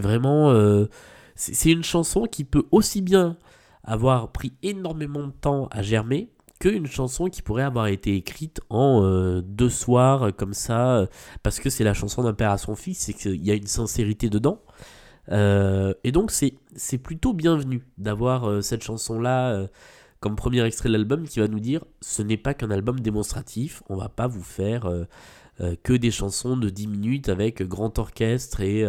vraiment 0.00 0.86
c'est 1.34 1.70
une 1.70 1.84
chanson 1.84 2.24
qui 2.24 2.44
peut 2.44 2.64
aussi 2.70 3.02
bien 3.02 3.36
avoir 3.84 4.32
pris 4.32 4.52
énormément 4.62 5.26
de 5.26 5.32
temps 5.32 5.68
à 5.70 5.82
germer 5.82 6.30
qu'une 6.62 6.86
chanson 6.86 7.26
qui 7.26 7.42
pourrait 7.42 7.64
avoir 7.64 7.88
été 7.88 8.14
écrite 8.14 8.60
en 8.70 9.02
euh, 9.02 9.40
deux 9.42 9.68
soirs 9.68 10.22
euh, 10.22 10.30
comme 10.30 10.54
ça 10.54 10.96
euh, 10.96 11.06
parce 11.42 11.58
que 11.58 11.70
c'est 11.70 11.82
la 11.82 11.92
chanson 11.92 12.22
d'un 12.22 12.34
père 12.34 12.52
à 12.52 12.58
son 12.58 12.76
fils 12.76 12.98
c'est 12.98 13.12
qu'il 13.14 13.44
y 13.44 13.50
a 13.50 13.54
une 13.54 13.66
sincérité 13.66 14.30
dedans. 14.30 14.60
Et 15.28 16.12
donc 16.12 16.30
c'est 16.30 16.98
plutôt 16.98 17.32
bienvenu 17.32 17.82
d'avoir 17.96 18.62
cette 18.62 18.82
chanson 18.82 19.20
là 19.20 19.68
comme 20.18 20.34
premier 20.34 20.64
extrait 20.64 20.88
de 20.88 20.94
l'album 20.94 21.28
qui 21.28 21.38
va 21.38 21.46
nous 21.46 21.60
dire 21.60 21.84
ce 22.00 22.22
n'est 22.22 22.36
pas 22.36 22.54
qu'un 22.54 22.72
album 22.72 22.98
démonstratif 22.98 23.84
on 23.88 23.94
va 23.94 24.08
pas 24.08 24.26
vous 24.26 24.42
faire 24.42 24.90
que 25.84 25.92
des 25.92 26.10
chansons 26.10 26.56
de 26.56 26.68
10 26.68 26.86
minutes 26.88 27.28
avec 27.28 27.62
grand 27.62 28.00
orchestre 28.00 28.62
et 28.62 28.84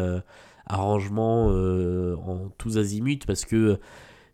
arrangement 0.66 1.46
en 1.48 2.50
tous 2.58 2.80
azimuts 2.80 3.26
parce 3.28 3.46
que 3.46 3.80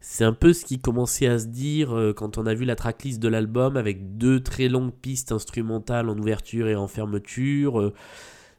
c'est 0.01 0.24
un 0.24 0.34
peu 0.34 0.53
ce 0.53 0.63
qui 0.63 0.79
commençait 0.79 1.27
à 1.27 1.39
se 1.39 1.48
dire 1.48 1.94
euh, 1.94 2.13
quand 2.13 2.38
on 2.38 2.46
a 2.46 2.53
vu 2.53 2.63
la 2.63 2.75
tracklist 2.75 3.20
de 3.20 3.27
l'album 3.27 3.75
avec 3.75 4.18
deux 4.18 4.41
très 4.41 4.70
longues 4.70 4.94
pistes 4.94 5.32
instrumentales 5.32 6.10
en 6.10 6.18
ouverture 6.18 6.68
et 6.68 6.75
en 6.75 6.88
fermeture. 6.88 7.79
Euh, 7.82 7.94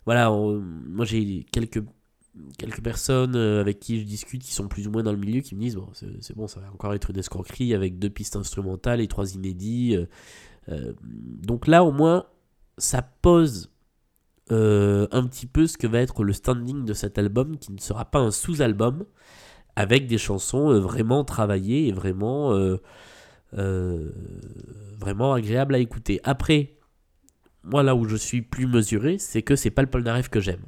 voilà, 0.04 0.30
moi 0.30 1.06
j'ai 1.06 1.47
quelques, 1.50 1.82
quelques 2.59 2.82
personnes 2.82 3.37
euh, 3.37 3.61
avec 3.61 3.80
qui 3.80 4.00
je 4.00 4.04
discute 4.04 4.42
qui 4.42 4.52
sont 4.52 4.68
plus 4.68 4.87
ou 4.87 4.90
moins 4.90 5.02
dans 5.02 5.12
le 5.12 5.18
milieu 5.18 5.40
qui 5.40 5.54
me 5.54 5.61
disent 5.61 5.76
bon, 5.76 5.88
c'est 5.94 6.37
bon, 6.37 6.47
ça 6.47 6.61
va 6.61 6.70
encore 6.73 6.92
être 6.92 7.11
une 7.11 7.18
escroquerie 7.18 7.75
avec 7.75 7.99
deux 7.99 8.11
pistes 8.11 8.37
instrumentales 8.37 9.00
et 9.00 9.09
trois 9.09 9.35
inédits. 9.35 9.97
donc 10.68 11.66
là 11.66 11.85
au 11.85 11.92
moins 11.92 12.26
ça 12.76 13.02
pose 13.02 13.70
un 14.50 15.26
petit 15.26 15.47
peu 15.47 15.66
ce 15.66 15.78
que 15.78 15.87
va 15.87 16.00
être 16.00 16.23
le 16.23 16.32
standing 16.32 16.85
de 16.85 16.92
cet 16.92 17.18
album, 17.18 17.56
qui 17.56 17.73
ne 17.73 17.78
sera 17.78 18.04
pas 18.04 18.18
un 18.18 18.30
sous-album, 18.30 19.04
avec 19.80 20.06
des 20.06 20.18
chansons 20.18 20.70
euh, 20.70 20.80
vraiment 20.80 21.25
travaillées 21.25 21.88
et 21.88 21.92
vraiment, 21.92 22.52
euh, 22.52 22.76
euh, 23.56 24.10
vraiment 24.99 25.32
agréables 25.32 25.75
à 25.75 25.78
écouter. 25.78 26.20
Après, 26.22 26.60
moi 27.62 27.82
là 27.82 27.94
où 27.94 28.04
je 28.08 28.16
suis 28.16 28.42
plus 28.42 28.66
mesuré, 28.66 29.18
c'est 29.18 29.42
que 29.42 29.56
c'est 29.56 29.70
pas 29.76 29.82
le 29.82 29.90
Polnareff 29.90 30.28
que 30.28 30.40
j'aime. 30.40 30.64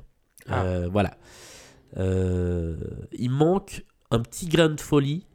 Ah. 0.48 0.62
Euh, 0.64 0.88
voilà. 0.90 1.12
Euh, 1.98 2.76
il 3.12 3.30
manque 3.30 3.84
un 4.10 4.20
petit 4.20 4.46
grain 4.46 4.70
de 4.74 4.80
folie. 4.80 5.26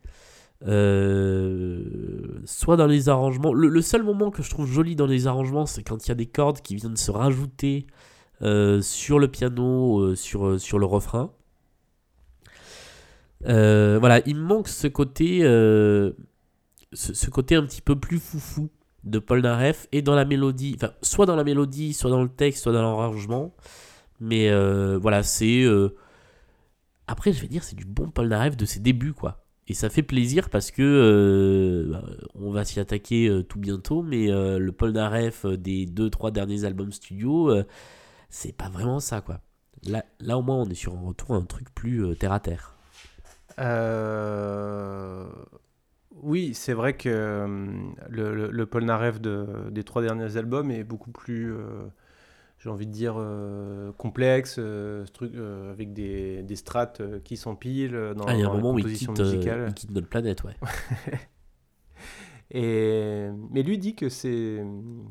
euh, 0.66 2.40
soit 2.46 2.78
dans 2.78 2.88
les 2.88 3.10
arrangements. 3.10 3.54
Le, 3.54 3.68
le 3.68 3.82
seul 3.82 4.04
moment 4.04 4.32
que 4.32 4.42
je 4.42 4.50
trouve 4.50 4.68
joli 4.68 4.96
dans 4.96 5.06
les 5.06 5.28
arrangements, 5.28 5.66
c'est 5.66 5.84
quand 5.84 6.06
il 6.06 6.10
y 6.10 6.12
a 6.12 6.16
des 6.16 6.26
cordes 6.26 6.62
qui 6.62 6.76
viennent 6.76 6.98
se 6.98 7.12
rajouter 7.12 7.88
sur 8.82 9.18
le 9.20 9.28
piano, 9.28 10.16
sur, 10.16 10.60
sur 10.60 10.80
le 10.80 10.86
refrain. 10.86 11.32
Euh, 13.46 13.98
voilà, 14.00 14.22
il 14.26 14.36
me 14.36 14.42
manque 14.42 14.68
ce 14.68 14.88
côté, 14.88 15.40
euh, 15.44 16.12
ce, 16.94 17.14
ce 17.14 17.30
côté 17.30 17.56
un 17.56 17.66
petit 17.66 17.82
peu 17.82 18.00
plus 18.00 18.20
foufou 18.20 18.70
de 19.04 19.20
Paul 19.20 19.42
Naref 19.42 19.88
et 19.92 20.02
dans 20.02 20.16
la 20.16 20.26
mélodie, 20.26 20.74
enfin, 20.76 20.92
soit 21.02 21.26
dans 21.26 21.36
la 21.36 21.44
mélodie, 21.44 21.94
soit 21.94 22.10
dans 22.10 22.24
le 22.24 22.30
texte, 22.30 22.64
soit 22.64 22.74
dans 22.74 22.82
l'arrangement. 22.82 23.56
Mais 24.20 24.50
euh, 24.50 24.98
voilà, 24.98 25.24
c'est. 25.24 25.66
Après, 27.08 27.32
je 27.32 27.42
vais 27.42 27.48
dire, 27.48 27.64
c'est 27.64 27.76
du 27.76 27.86
bon 27.86 28.10
Paul 28.10 28.28
Naref 28.28 28.58
de 28.58 28.66
ses 28.66 28.80
débuts, 28.80 29.14
quoi. 29.14 29.46
Et 29.70 29.74
ça 29.74 29.90
fait 29.90 30.04
plaisir 30.04 30.50
parce 30.50 30.72
que 30.72 31.90
bah, 31.92 32.04
on 32.36 32.52
va 32.52 32.64
s'y 32.66 32.80
attaquer 32.80 33.44
tout 33.50 33.60
bientôt, 33.60 34.02
mais 34.02 34.28
le 34.28 34.72
Paul 34.72 34.92
Naref 34.92 35.46
des 35.46 35.86
deux 35.86 36.10
trois 36.10 36.32
derniers 36.32 36.66
albums 36.66 36.92
studio, 36.92 37.54
c'est 38.30 38.56
pas 38.56 38.70
vraiment 38.70 39.00
ça, 39.00 39.22
quoi. 39.22 39.42
Là, 39.84 40.04
là, 40.20 40.38
au 40.38 40.42
moins, 40.42 40.58
on 40.58 40.70
est 40.70 40.76
sur 40.76 40.96
un 40.96 41.02
retour 41.02 41.36
à 41.36 41.38
un 41.38 41.46
truc 41.46 41.74
plus 41.76 42.16
terre 42.18 42.32
à 42.32 42.40
terre. 42.40 42.77
Euh, 43.60 45.26
Oui, 46.24 46.54
c'est 46.54 46.74
vrai 46.74 46.96
que 46.98 47.10
euh, 47.10 47.48
le, 48.10 48.36
le, 48.36 48.52
le 48.52 48.66
Polnareff 48.66 49.22
de, 49.22 49.70
des 49.72 49.84
trois 49.84 50.02
derniers 50.02 50.36
albums 50.38 50.72
est 50.72 50.84
beaucoup 50.84 51.12
plus, 51.12 51.54
euh, 51.54 51.88
j'ai 52.60 52.70
envie 52.70 52.88
de 52.88 52.92
dire, 52.92 53.16
complexe, 53.98 54.58
euh, 54.60 55.06
avec 55.72 55.94
des, 55.94 56.44
des 56.44 56.56
strates 56.56 57.02
qui 57.24 57.38
s'empilent 57.38 58.14
dans, 58.16 58.26
Ah, 58.26 58.34
il 58.34 58.40
y 58.40 58.44
a 58.44 58.48
un 58.48 58.50
dans 58.50 58.54
la 58.56 58.62
moment 58.62 58.74
où 58.74 58.80
il 58.80 58.84
composition 58.84 59.14
quitte, 59.14 59.20
musicale. 59.20 59.66
il 59.68 59.74
quitte 59.74 59.92
notre 59.92 60.08
planète, 60.10 60.44
ouais. 60.44 60.56
Et, 62.50 63.28
mais 63.52 63.62
lui 63.62 63.78
dit 63.78 63.94
que 63.96 64.08
c'est 64.08 64.64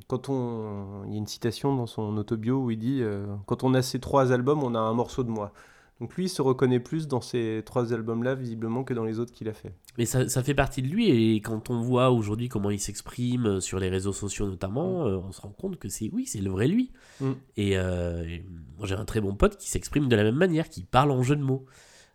quand 0.08 0.30
on 0.30 1.04
il 1.06 1.12
y 1.12 1.14
a 1.16 1.18
une 1.18 1.26
citation 1.26 1.76
dans 1.76 1.86
son 1.86 2.16
autobio 2.16 2.62
où 2.64 2.70
il 2.70 2.78
dit 2.78 3.00
euh, 3.02 3.26
quand 3.46 3.62
on 3.62 3.74
a 3.74 3.82
ces 3.82 4.00
trois 4.00 4.32
albums 4.32 4.62
on 4.62 4.74
a 4.74 4.78
un 4.78 4.94
morceau 4.94 5.22
de 5.22 5.28
moi 5.30 5.52
donc 6.00 6.14
lui 6.16 6.24
il 6.24 6.28
se 6.28 6.42
reconnaît 6.42 6.80
plus 6.80 7.08
dans 7.08 7.20
ces 7.20 7.62
trois 7.64 7.92
albums 7.92 8.22
là 8.22 8.34
visiblement 8.34 8.84
que 8.84 8.92
dans 8.94 9.04
les 9.04 9.18
autres 9.18 9.32
qu'il 9.32 9.48
a 9.48 9.52
fait 9.54 9.72
Mais 9.98 10.04
ça, 10.04 10.28
ça 10.28 10.42
fait 10.42 10.54
partie 10.54 10.82
de 10.82 10.88
lui, 10.88 11.10
et 11.10 11.36
quand 11.40 11.70
on 11.70 11.80
voit 11.80 12.10
aujourd'hui 12.10 12.48
comment 12.48 12.70
il 12.70 12.80
s'exprime 12.80 13.46
euh, 13.46 13.60
sur 13.60 13.78
les 13.78 13.88
réseaux 13.88 14.12
sociaux 14.12 14.46
notamment, 14.46 15.06
euh, 15.06 15.18
on 15.26 15.32
se 15.32 15.40
rend 15.40 15.50
compte 15.50 15.78
que 15.78 15.88
c'est, 15.88 16.10
oui, 16.12 16.26
c'est 16.26 16.40
le 16.40 16.50
vrai 16.50 16.68
lui. 16.68 16.92
Mm. 17.20 17.32
Et, 17.56 17.78
euh, 17.78 18.24
et 18.24 18.44
j'ai 18.84 18.94
un 18.94 19.04
très 19.04 19.20
bon 19.20 19.34
pote 19.34 19.56
qui 19.56 19.70
s'exprime 19.70 20.08
de 20.08 20.16
la 20.16 20.22
même 20.24 20.36
manière, 20.36 20.68
qui 20.68 20.84
parle 20.84 21.10
en 21.10 21.22
jeu 21.22 21.36
de 21.36 21.42
mots. 21.42 21.64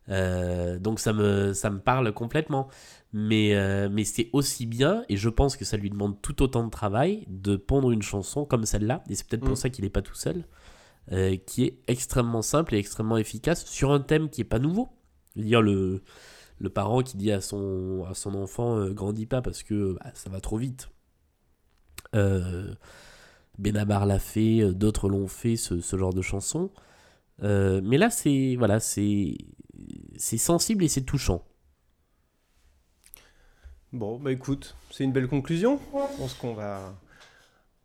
Euh, 0.09 0.79
donc 0.79 0.99
ça 0.99 1.13
me, 1.13 1.53
ça 1.53 1.69
me 1.69 1.79
parle 1.79 2.11
complètement. 2.13 2.67
Mais, 3.13 3.55
euh, 3.55 3.89
mais 3.91 4.03
c'est 4.05 4.29
aussi 4.31 4.65
bien, 4.65 5.03
et 5.09 5.17
je 5.17 5.27
pense 5.29 5.57
que 5.57 5.65
ça 5.65 5.75
lui 5.75 5.89
demande 5.89 6.21
tout 6.21 6.41
autant 6.41 6.63
de 6.63 6.69
travail, 6.69 7.25
de 7.27 7.55
pondre 7.57 7.91
une 7.91 8.01
chanson 8.01 8.45
comme 8.45 8.65
celle-là, 8.65 9.03
et 9.09 9.15
c'est 9.15 9.27
peut-être 9.27 9.43
pour 9.43 9.53
Mm. 9.53 9.57
ça 9.57 9.69
qu'il 9.69 9.83
n'est 9.83 9.89
pas 9.89 10.01
tout 10.01 10.15
seul, 10.15 10.45
euh, 11.11 11.37
qui 11.37 11.65
est 11.65 11.79
extrêmement 11.87 12.41
simple 12.41 12.75
et 12.75 12.77
extrêmement 12.77 13.17
efficace 13.17 13.65
sur 13.65 13.91
un 13.91 13.99
thème 14.01 14.29
qui 14.29 14.41
est 14.41 14.45
pas 14.45 14.59
nouveau. 14.59 14.89
Dire, 15.35 15.61
le, 15.61 16.03
le 16.59 16.69
parent 16.69 17.01
qui 17.03 17.17
dit 17.17 17.31
à 17.31 17.41
son, 17.41 18.05
à 18.09 18.13
son 18.13 18.35
enfant 18.35 18.77
euh, 18.77 18.91
grandis 18.93 19.25
pas 19.25 19.41
parce 19.41 19.63
que 19.63 19.93
bah, 19.99 20.11
ça 20.13 20.29
va 20.29 20.41
trop 20.41 20.57
vite. 20.57 20.89
Euh, 22.15 22.73
Benabar 23.57 24.05
l'a 24.05 24.19
fait, 24.19 24.61
euh, 24.61 24.73
d'autres 24.73 25.09
l'ont 25.09 25.27
fait, 25.27 25.55
ce, 25.55 25.81
ce 25.81 25.97
genre 25.97 26.13
de 26.13 26.21
chanson. 26.21 26.71
Mais 27.41 27.97
là, 27.97 28.09
c'est 28.11 28.55
voilà, 28.57 28.79
c'est 28.79 29.37
sensible 30.17 30.83
et 30.83 30.87
c'est 30.87 31.01
touchant. 31.01 31.43
bon 33.93 34.19
bah 34.19 34.31
écoute 34.31 34.75
c'est 34.89 35.03
une 35.03 35.11
belle 35.11 35.27
conclusion 35.27 35.79
je 35.93 36.17
pense 36.17 36.33
qu'on 36.33 36.53
va 36.53 36.93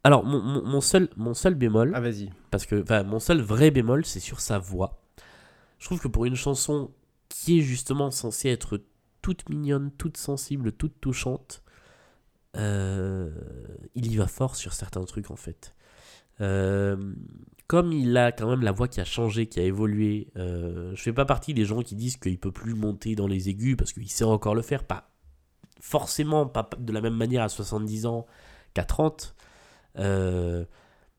Alors, 0.07 0.25
mon, 0.25 0.81
seul, 0.81 1.09
mon 1.17 1.35
seul 1.35 1.57
bémol, 1.57 1.91
ah 1.93 2.01
vas-y 2.01 2.31
parce 2.53 2.65
que 2.65 2.81
enfin, 2.81 3.03
mon 3.03 3.19
seul 3.19 3.41
vrai 3.41 3.73
bémol, 3.73 4.05
c'est 4.05 4.21
sur 4.21 4.39
sa 4.39 4.57
voix. 4.57 5.03
Je 5.81 5.87
trouve 5.87 5.99
que 5.99 6.07
pour 6.07 6.27
une 6.27 6.37
chanson 6.37 6.93
qui 7.29 7.59
est 7.59 7.63
justement 7.63 8.13
censée 8.13 8.49
être 8.51 8.81
toute 9.21 9.49
mignonne, 9.49 9.91
toute 9.99 10.17
sensible, 10.17 10.71
toute 10.71 11.01
touchante, 11.01 11.65
euh, 12.57 13.33
il 13.97 14.13
y 14.13 14.17
va 14.17 14.29
fort 14.29 14.55
sur 14.55 14.75
certains 14.75 15.05
trucs 15.07 15.33
en 15.33 15.35
fait. 15.35 15.75
Euh, 16.41 16.97
comme 17.67 17.93
il 17.93 18.17
a 18.17 18.31
quand 18.31 18.49
même 18.49 18.63
la 18.63 18.71
voix 18.71 18.87
qui 18.87 19.01
a 19.01 19.05
changé, 19.05 19.49
qui 19.49 19.59
a 19.59 19.65
évolué, 19.65 20.29
euh, 20.37 20.95
je 20.95 21.03
fais 21.03 21.13
pas 21.13 21.25
partie 21.25 21.53
des 21.53 21.65
gens 21.65 21.83
qui 21.83 21.97
disent 21.97 22.17
qu'il 22.17 22.39
peut 22.39 22.53
plus 22.53 22.75
monter 22.75 23.17
dans 23.17 23.27
les 23.27 23.49
aigus 23.49 23.75
parce 23.77 23.93
qu'il 23.93 24.09
sait 24.09 24.23
encore 24.23 24.55
le 24.55 24.63
faire, 24.63 24.85
pas 24.85 25.11
forcément 25.81 26.47
pas 26.47 26.71
de 26.79 26.93
la 26.93 27.01
même 27.01 27.17
manière 27.17 27.43
à 27.43 27.49
70 27.49 28.07
ans 28.07 28.25
qu'à 28.73 28.85
30, 28.85 29.35
euh, 29.99 30.65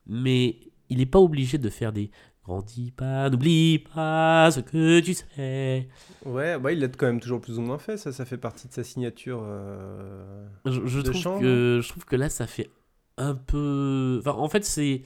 mais 0.07 0.57
il 0.89 0.97
n'est 0.99 1.05
pas 1.05 1.19
obligé 1.19 1.57
de 1.57 1.69
faire 1.69 1.91
des 1.93 2.11
grandis 2.43 2.91
pas, 2.91 3.29
n'oublie 3.29 3.79
pas 3.79 4.49
ce 4.51 4.61
que 4.61 4.99
tu 5.01 5.13
sais. 5.13 5.87
ouais 6.25 6.57
bah 6.59 6.71
il 6.71 6.79
l'a 6.79 6.87
quand 6.87 7.05
même 7.07 7.19
toujours 7.19 7.41
plus 7.41 7.57
ou 7.59 7.61
moins 7.61 7.77
fait 7.77 7.97
ça 7.97 8.11
ça 8.11 8.25
fait 8.25 8.37
partie 8.37 8.67
de 8.67 8.73
sa 8.73 8.83
signature 8.83 9.41
euh, 9.43 10.47
Je, 10.65 10.85
je 10.85 10.99
De 10.99 11.11
trouve 11.11 11.39
que, 11.39 11.79
je 11.83 11.89
trouve 11.89 12.05
que 12.05 12.15
là, 12.15 12.29
ça 12.29 12.47
fait 12.47 12.69
un 13.17 13.35
peu. 13.35 14.17
Enfin, 14.21 14.31
en 14.37 14.49
fait, 14.49 14.63
c'est. 14.63 15.01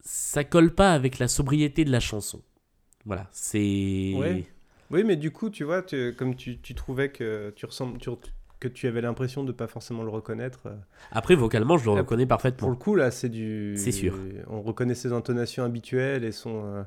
Ça 0.00 0.44
colle 0.44 0.74
pas 0.74 0.92
avec 0.92 1.18
la 1.18 1.28
sobriété 1.28 1.84
de 1.84 1.90
la 1.90 2.00
chanson. 2.00 2.42
Voilà, 3.06 3.28
c'est. 3.32 4.12
Ouais. 4.14 4.44
Oui, 4.90 5.02
mais 5.02 5.16
du 5.16 5.30
coup, 5.30 5.48
tu 5.50 5.64
vois, 5.64 5.82
tu- 5.82 6.14
comme 6.16 6.36
tu, 6.36 6.60
tu 6.60 6.74
trouvais 6.74 7.10
que 7.10 7.52
tu 7.56 7.64
ressembles, 7.66 7.98
tu- 7.98 8.10
que 8.68 8.74
tu 8.74 8.86
avais 8.86 9.00
l'impression 9.00 9.44
de 9.44 9.52
pas 9.52 9.66
forcément 9.66 10.02
le 10.02 10.10
reconnaître. 10.10 10.60
euh, 10.66 10.74
Après, 11.12 11.34
vocalement, 11.34 11.76
je 11.78 11.84
le 11.86 11.92
Ah, 11.92 11.98
reconnais 12.00 12.24
Pour 12.24 12.28
parfaitement. 12.30 12.68
le 12.70 12.76
coup, 12.76 12.94
là, 12.94 13.10
c'est 13.10 13.28
du. 13.28 13.74
C'est 13.76 13.92
sûr. 13.92 14.16
On 14.48 14.62
reconnaît 14.62 14.94
ses 14.94 15.12
intonations 15.12 15.64
habituelles 15.64 16.24
et 16.24 16.32
son, 16.32 16.62
euh, 16.64 16.82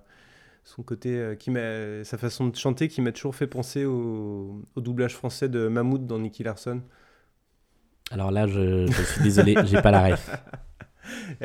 son 0.64 0.84
côté, 0.84 1.18
euh, 1.18 1.36
qui 1.36 1.52
m'a, 1.52 2.04
sa 2.04 2.18
façon 2.18 2.48
de 2.48 2.56
chanter 2.56 2.88
qui 2.88 3.02
m'a 3.02 3.12
toujours 3.12 3.36
fait 3.36 3.48
penser 3.48 3.86
au, 3.86 4.62
au 4.76 4.82
doublage 4.82 5.16
français 5.16 5.50
de 5.50 5.68
Mahmoud 5.68 6.06
dans 6.06 6.20
Nicky 6.20 6.44
Larson. 6.44 6.82
Alors 8.12 8.32
là, 8.32 8.48
je, 8.48 8.88
je 8.88 9.02
suis 9.04 9.22
désolé, 9.24 9.56
j'ai 9.66 9.82
pas 9.82 9.92
la 9.92 10.02
ref. 10.08 10.30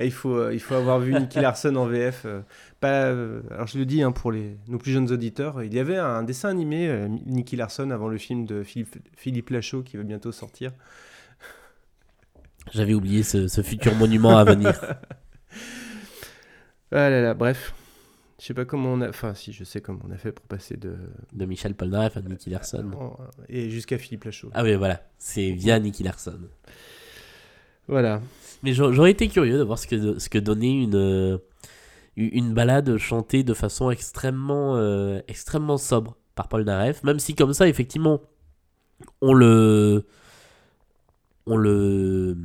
Il 0.00 0.10
faut, 0.12 0.36
euh, 0.36 0.54
il 0.54 0.60
faut 0.60 0.74
avoir 0.74 0.98
vu 0.98 1.12
Nicky 1.14 1.40
Larson 1.40 1.74
en 1.76 1.86
VF. 1.86 2.22
euh, 2.24 2.40
pas, 2.80 3.04
euh, 3.06 3.42
alors 3.50 3.66
je 3.68 3.78
le 3.78 3.84
dis 3.86 4.02
hein, 4.02 4.12
pour 4.12 4.32
les, 4.32 4.56
nos 4.68 4.78
plus 4.78 4.92
jeunes 4.92 5.10
auditeurs, 5.12 5.62
il 5.62 5.72
y 5.72 5.78
avait 5.78 5.96
un 5.98 6.22
dessin 6.22 6.48
animé 6.48 6.88
euh, 6.88 7.08
Nicky 7.26 7.56
Larson 7.56 7.90
avant 7.90 8.08
le 8.08 8.18
film 8.18 8.44
de 8.46 8.62
Philippe, 8.62 8.96
Philippe 9.16 9.50
Lachaud 9.50 9.82
qui 9.82 9.96
va 9.96 10.02
bientôt 10.02 10.32
sortir. 10.32 10.72
J'avais 12.72 12.94
oublié 12.94 13.22
ce, 13.22 13.48
ce 13.48 13.60
futur 13.62 13.94
monument 13.94 14.36
à 14.38 14.44
venir. 14.44 14.72
Ah 16.94 17.08
là 17.08 17.22
là, 17.22 17.32
bref. 17.34 17.72
Je 18.38 18.46
sais 18.46 18.54
pas 18.54 18.64
comment 18.66 18.90
on 18.92 19.00
a. 19.00 19.08
Enfin, 19.08 19.32
si, 19.34 19.52
je 19.52 19.64
sais 19.64 19.80
comment 19.80 20.00
on 20.06 20.10
a 20.10 20.18
fait 20.18 20.32
pour 20.32 20.44
passer 20.46 20.76
de. 20.76 20.94
De 21.32 21.46
Michel 21.46 21.74
Polnareff 21.74 22.16
à 22.16 22.20
Nicky 22.20 22.50
Larson. 22.50 22.90
en- 22.98 23.16
Et 23.48 23.70
jusqu'à 23.70 23.96
Philippe 23.98 24.24
Lachaud. 24.24 24.50
Ah 24.52 24.62
oui, 24.62 24.74
voilà, 24.74 25.02
c'est 25.18 25.52
via 25.52 25.78
Nicky 25.78 26.02
Larson. 26.02 26.38
Voilà. 27.88 28.20
Mais 28.62 28.72
j'a- 28.72 28.92
j'aurais 28.92 29.10
été 29.10 29.28
curieux 29.28 29.58
de 29.58 29.62
voir 29.62 29.78
ce 29.78 29.86
que, 29.86 30.18
ce 30.18 30.28
que 30.28 30.38
donnait 30.38 30.82
une, 30.82 30.94
euh, 30.94 31.38
une 32.16 32.54
balade 32.54 32.96
chantée 32.98 33.42
de 33.42 33.54
façon 33.54 33.90
extrêmement, 33.90 34.76
euh, 34.76 35.20
extrêmement 35.28 35.78
sobre 35.78 36.16
par 36.34 36.48
Paul 36.48 36.64
Naref. 36.64 37.02
Même 37.02 37.18
si, 37.18 37.34
comme 37.34 37.52
ça, 37.52 37.68
effectivement, 37.68 38.20
on 39.20 39.34
le. 39.34 40.06
On 41.46 41.56
le. 41.56 42.36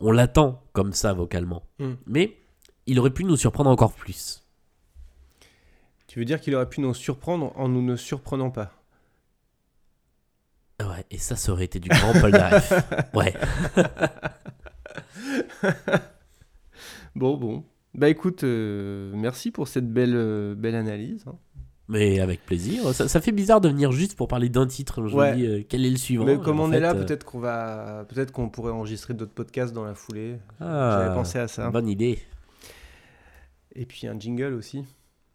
On 0.00 0.12
l'attend 0.12 0.62
comme 0.72 0.92
ça 0.92 1.12
vocalement. 1.12 1.62
Mm. 1.78 1.92
Mais 2.06 2.36
il 2.86 2.98
aurait 2.98 3.10
pu 3.10 3.24
nous 3.24 3.36
surprendre 3.36 3.70
encore 3.70 3.92
plus. 3.92 4.42
Tu 6.06 6.18
veux 6.18 6.24
dire 6.24 6.40
qu'il 6.40 6.54
aurait 6.54 6.68
pu 6.68 6.80
nous 6.80 6.92
surprendre 6.94 7.52
en 7.56 7.68
nous 7.68 7.82
ne 7.82 7.96
surprenant 7.96 8.50
pas? 8.50 8.72
Ouais, 10.80 11.04
et 11.10 11.18
ça, 11.18 11.36
ça 11.36 11.52
aurait 11.52 11.64
été 11.64 11.78
du 11.80 11.88
grand 11.88 12.12
Paul 12.20 12.30
Naref. 12.32 12.72
Ouais. 13.14 13.34
Bon, 17.16 17.36
bon. 17.36 17.64
Bah 17.94 18.08
écoute, 18.08 18.44
euh, 18.44 19.12
merci 19.16 19.50
pour 19.50 19.66
cette 19.68 19.90
belle, 19.92 20.14
euh, 20.14 20.54
belle 20.54 20.76
analyse. 20.76 21.24
hein. 21.26 21.34
Mais 21.88 22.20
avec 22.20 22.46
plaisir. 22.46 22.94
Ça, 22.94 23.08
ça 23.08 23.20
fait 23.20 23.32
bizarre 23.32 23.60
de 23.60 23.68
venir 23.68 23.90
juste 23.90 24.14
pour 24.16 24.28
parler 24.28 24.48
d'un 24.48 24.68
titre. 24.68 25.08
Je 25.08 25.16
Ouais. 25.16 25.32
me 25.32 25.36
dis, 25.36 25.46
euh, 25.46 25.62
quel 25.68 25.84
est 25.84 25.90
le 25.90 25.96
suivant 25.96 26.24
Mais 26.24 26.38
comme 26.38 26.60
on 26.60 26.70
fait, 26.70 26.76
est 26.76 26.80
là, 26.80 26.94
peut-être 26.94 27.24
qu'on 27.24 27.40
va, 27.40 28.04
peut-être 28.08 28.30
qu'on 28.30 28.48
pourrait 28.48 28.70
enregistrer 28.70 29.12
d'autres 29.12 29.32
podcasts 29.32 29.72
dans 29.74 29.84
la 29.84 29.94
foulée. 29.96 30.36
ah, 30.60 30.98
J'avais 31.00 31.14
pensé 31.14 31.40
à 31.40 31.48
ça. 31.48 31.68
Bonne 31.70 31.88
idée. 31.88 32.20
Et 33.74 33.86
puis 33.86 34.06
un 34.06 34.16
jingle 34.18 34.54
aussi, 34.54 34.84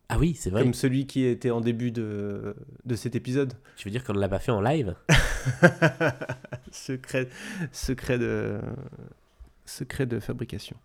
Ah 0.09 0.17
oui, 0.19 0.35
c'est 0.39 0.49
vrai. 0.51 0.61
comme 0.61 0.73
celui 0.75 1.07
qui 1.07 1.25
était 1.25 1.49
en 1.51 1.61
début 1.61 1.91
de, 1.91 2.55
de 2.85 2.95
cet 2.95 3.15
épisode. 3.15 3.53
Tu 3.75 3.87
veux 3.87 3.91
dire 3.91 4.03
qu'on 4.03 4.13
ne 4.13 4.19
l'a 4.19 4.29
pas 4.29 4.39
fait 4.39 4.51
en 4.51 4.61
live? 4.61 4.95
Secret, 6.71 7.27
secret, 7.71 8.19
de, 8.19 8.59
secret 9.65 10.05
de 10.05 10.19
fabrication. 10.19 10.75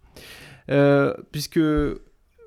Euh, 0.71 1.15
puisque, 1.33 1.61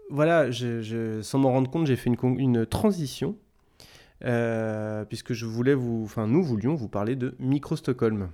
voilà, 0.10 0.50
je, 0.52 0.82
je- 0.82 1.22
sans 1.22 1.40
m'en 1.40 1.52
rendre 1.52 1.70
compte, 1.70 1.88
j'ai 1.88 1.96
fait 1.96 2.10
une, 2.10 2.40
une 2.40 2.66
transition. 2.66 3.36
euh, 4.26 5.04
puisque 5.06 5.34
je 5.34 5.46
voulais 5.46 5.74
vous, 5.74 6.04
enfin 6.06 6.28
nous 6.28 6.44
voulions 6.44 6.76
vous 6.76 6.88
parler 6.88 7.16
de 7.18 7.36
Micro 7.40 7.76
Stockholm. 7.76 8.30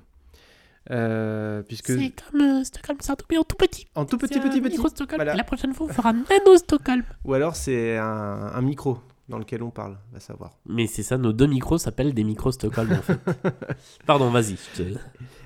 Euh, 0.92 1.62
puisque 1.64 1.88
C'est 1.92 2.14
comme 2.32 2.42
euh, 2.42 2.64
Stockholm 2.64 3.00
Sardou, 3.02 3.24
mais 3.30 3.38
en 3.38 3.44
tout 3.44 3.56
petit. 3.56 3.88
en 3.96 4.06
tout 4.06 4.18
petit 4.18 4.34
C'est 4.36 4.40
un 4.40 4.44
petit 4.50 4.60
petit, 4.62 4.72
micro 4.72 4.88
Stockholm. 4.90 5.18
Voilà. 5.18 5.34
Et 5.34 5.38
la 5.38 5.44
prochaine 5.44 5.74
fois, 5.74 5.88
on 5.90 5.94
fera 5.94 6.14
Nano 6.14 6.58
Stockholm. 6.58 7.04
ou 7.26 7.34
alors 7.34 7.56
c'est 7.56 7.98
un, 7.98 8.06
un 8.54 8.62
micro 8.62 8.98
dans 9.28 9.38
lequel 9.38 9.62
on 9.62 9.70
parle, 9.70 9.98
va 10.12 10.20
savoir. 10.20 10.58
Mais 10.66 10.88
c'est 10.88 11.04
ça, 11.04 11.20
nos 11.20 11.32
deux 11.34 11.46
micros 11.46 11.78
s'appellent 11.78 12.16
des 12.16 12.24
micros 12.24 12.52
Stockholm 12.52 12.92
en 12.92 13.02
fait. 13.04 13.20
Pardon, 14.08 14.32
vas-y. 14.32 14.56
te- 14.76 14.82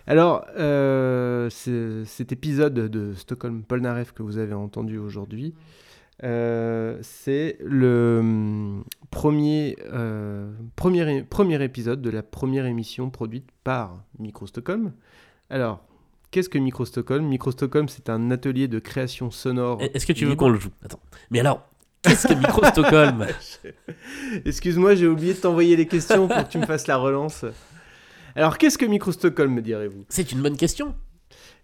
Alors, 0.08 0.46
euh, 0.58 1.50
ce- 1.50 2.04
cet 2.06 2.32
épisode 2.32 2.74
de 2.76 3.14
Stockholm 3.14 3.64
Polnareff 3.64 4.14
que 4.14 4.24
vous 4.24 4.38
avez 4.38 4.54
entendu 4.54 4.98
aujourd'hui, 4.98 5.54
euh, 6.24 6.98
c'est 7.02 7.58
le 7.62 8.20
hum, 8.22 8.84
premier, 9.12 9.76
euh, 9.92 10.54
premier, 10.78 11.24
premier 11.24 11.62
épisode 11.62 12.02
de 12.02 12.10
la 12.10 12.24
première 12.24 12.66
émission 12.66 13.10
produite 13.10 13.50
par 13.66 14.02
Micro 14.20 14.48
Stockholm. 14.48 14.94
Alors, 15.50 15.84
qu'est-ce 16.32 16.50
que 16.50 16.58
Micro 16.58 16.86
Stockholm 16.86 17.26
Micro 17.26 17.52
Stockholm, 17.52 17.88
c'est 17.90 18.10
un 18.10 18.32
atelier 18.32 18.68
de 18.68 18.80
création 18.80 19.32
sonore. 19.32 19.82
Est-ce 19.82 20.06
que 20.06 20.14
tu 20.14 20.26
veux 20.26 20.36
qu'on 20.36 20.50
le 20.50 20.60
joue? 20.60 20.72
Attends. 20.84 21.00
Mais 21.30 21.40
alors, 21.40 21.62
qu'est-ce 22.02 22.28
que 22.28 22.34
Micro 22.34 22.64
Stockholm 22.66 23.28
Excuse-moi, 24.46 24.96
j'ai 24.96 25.08
oublié 25.08 25.34
de 25.34 25.40
t'envoyer 25.40 25.76
les 25.76 25.88
questions 25.88 26.28
pour 26.28 26.38
que 26.38 26.52
tu 26.52 26.58
me 26.58 26.66
fasses 26.66 26.88
la 26.88 26.98
relance. 26.98 27.46
Alors, 28.36 28.58
qu'est-ce 28.58 28.78
que 28.78 28.86
Micro 28.86 29.12
Stockholm, 29.12 29.54
me 29.54 29.62
direz-vous? 29.62 30.06
C'est 30.10 30.32
une 30.32 30.42
bonne 30.42 30.58
question. 30.58 30.96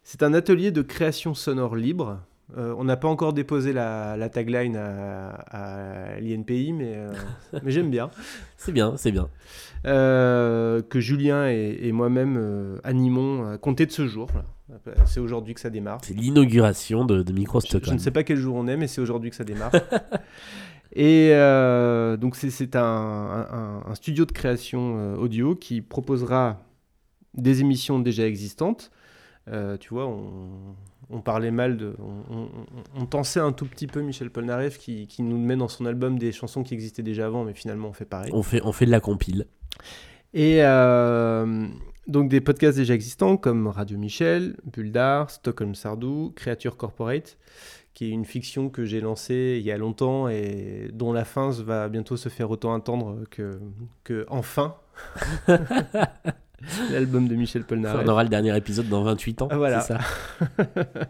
C'est 0.03 0.23
un 0.23 0.33
atelier 0.33 0.71
de 0.71 0.81
création 0.81 1.33
sonore 1.33 1.75
libre. 1.75 2.19
Euh, 2.57 2.73
on 2.77 2.83
n'a 2.83 2.97
pas 2.97 3.07
encore 3.07 3.33
déposé 3.33 3.73
la, 3.73 4.17
la 4.17 4.27
tagline 4.29 4.75
à, 4.75 5.29
à 5.51 6.19
l'INPI, 6.19 6.73
mais, 6.73 6.93
euh, 6.95 7.11
mais 7.63 7.71
j'aime 7.71 7.91
bien. 7.91 8.09
C'est 8.57 8.71
bien, 8.71 8.95
c'est 8.97 9.11
bien. 9.11 9.29
Euh, 9.85 10.81
que 10.81 10.99
Julien 10.99 11.47
et, 11.47 11.77
et 11.83 11.91
moi-même 11.91 12.79
animons 12.83 13.47
à 13.51 13.57
compter 13.57 13.85
de 13.85 13.91
ce 13.91 14.07
jour. 14.07 14.29
Voilà. 14.31 14.47
C'est 15.05 15.19
aujourd'hui 15.19 15.53
que 15.53 15.59
ça 15.61 15.69
démarre. 15.69 15.99
C'est 16.03 16.13
l'inauguration 16.15 17.05
de, 17.05 17.23
de 17.23 17.33
Micro 17.33 17.59
Je, 17.61 17.93
ne 17.93 17.97
sais 17.97 18.11
pas 18.11 18.23
quel 18.23 18.37
jour 18.37 18.55
on 18.55 18.67
est, 18.67 18.77
mais 18.77 18.87
c'est 18.87 19.01
aujourd'hui 19.01 19.29
que 19.29 19.35
ça 19.35 19.43
démarre. 19.43 19.71
Et 20.93 21.29
donc 22.19 22.35
c'est- 22.35 22.75
un, 22.75 22.81
un- 22.81 23.83
un 23.87 23.95
studio 23.95 24.25
de 24.25 24.31
création 24.31 25.13
audio 25.19 25.55
qui 25.55 25.81
proposera 25.81 26.61
des 27.35 27.61
émissions 27.61 27.99
déjà 27.99 28.25
existantes. 28.25 28.91
Euh, 29.47 29.77
tu 29.77 29.89
vois, 29.93 30.07
on, 30.07 30.49
on 31.09 31.21
parlait 31.21 31.51
mal 31.51 31.77
de... 31.77 31.95
On, 31.99 32.35
on, 32.35 32.49
on 32.95 33.05
tensait 33.05 33.39
un 33.39 33.51
tout 33.51 33.65
petit 33.65 33.87
peu 33.87 34.01
Michel 34.01 34.29
Polnareff 34.29 34.77
qui, 34.77 35.07
qui 35.07 35.23
nous 35.23 35.37
met 35.37 35.55
dans 35.55 35.67
son 35.67 35.85
album 35.85 36.19
des 36.19 36.31
chansons 36.31 36.63
qui 36.63 36.73
existaient 36.73 37.03
déjà 37.03 37.25
avant, 37.25 37.43
mais 37.43 37.53
finalement 37.53 37.89
on 37.89 37.93
fait 37.93 38.05
pareil. 38.05 38.31
On 38.33 38.43
fait, 38.43 38.61
on 38.63 38.71
fait 38.71 38.85
de 38.85 38.91
la 38.91 38.99
compile. 38.99 39.47
Et 40.33 40.63
euh, 40.63 41.67
donc 42.07 42.29
des 42.29 42.41
podcasts 42.41 42.77
déjà 42.77 42.93
existants 42.93 43.37
comme 43.37 43.67
Radio 43.67 43.97
Michel, 43.97 44.57
Bulldar, 44.65 45.29
Stockholm 45.31 45.75
Sardou, 45.75 46.33
Creature 46.35 46.77
Corporate, 46.77 47.37
qui 47.93 48.05
est 48.05 48.09
une 48.09 48.25
fiction 48.25 48.69
que 48.69 48.85
j'ai 48.85 49.01
lancée 49.01 49.57
il 49.59 49.65
y 49.65 49.71
a 49.71 49.77
longtemps 49.77 50.29
et 50.29 50.89
dont 50.93 51.11
la 51.11 51.25
fin 51.25 51.49
va 51.49 51.89
bientôt 51.89 52.17
se 52.17 52.29
faire 52.29 52.51
autant 52.51 52.73
attendre 52.73 53.23
que, 53.31 53.59
que 54.03 54.25
Enfin, 54.29 54.75
l'album 56.91 57.27
de 57.27 57.35
Michel 57.35 57.63
Polnareff. 57.63 58.05
On 58.05 58.09
aura 58.09 58.23
le 58.23 58.29
dernier 58.29 58.55
épisode 58.55 58.87
dans 58.89 59.03
28 59.03 59.41
ans. 59.43 59.49
Voilà. 59.51 59.81
C'est 59.81 59.93
ça. 59.93 59.99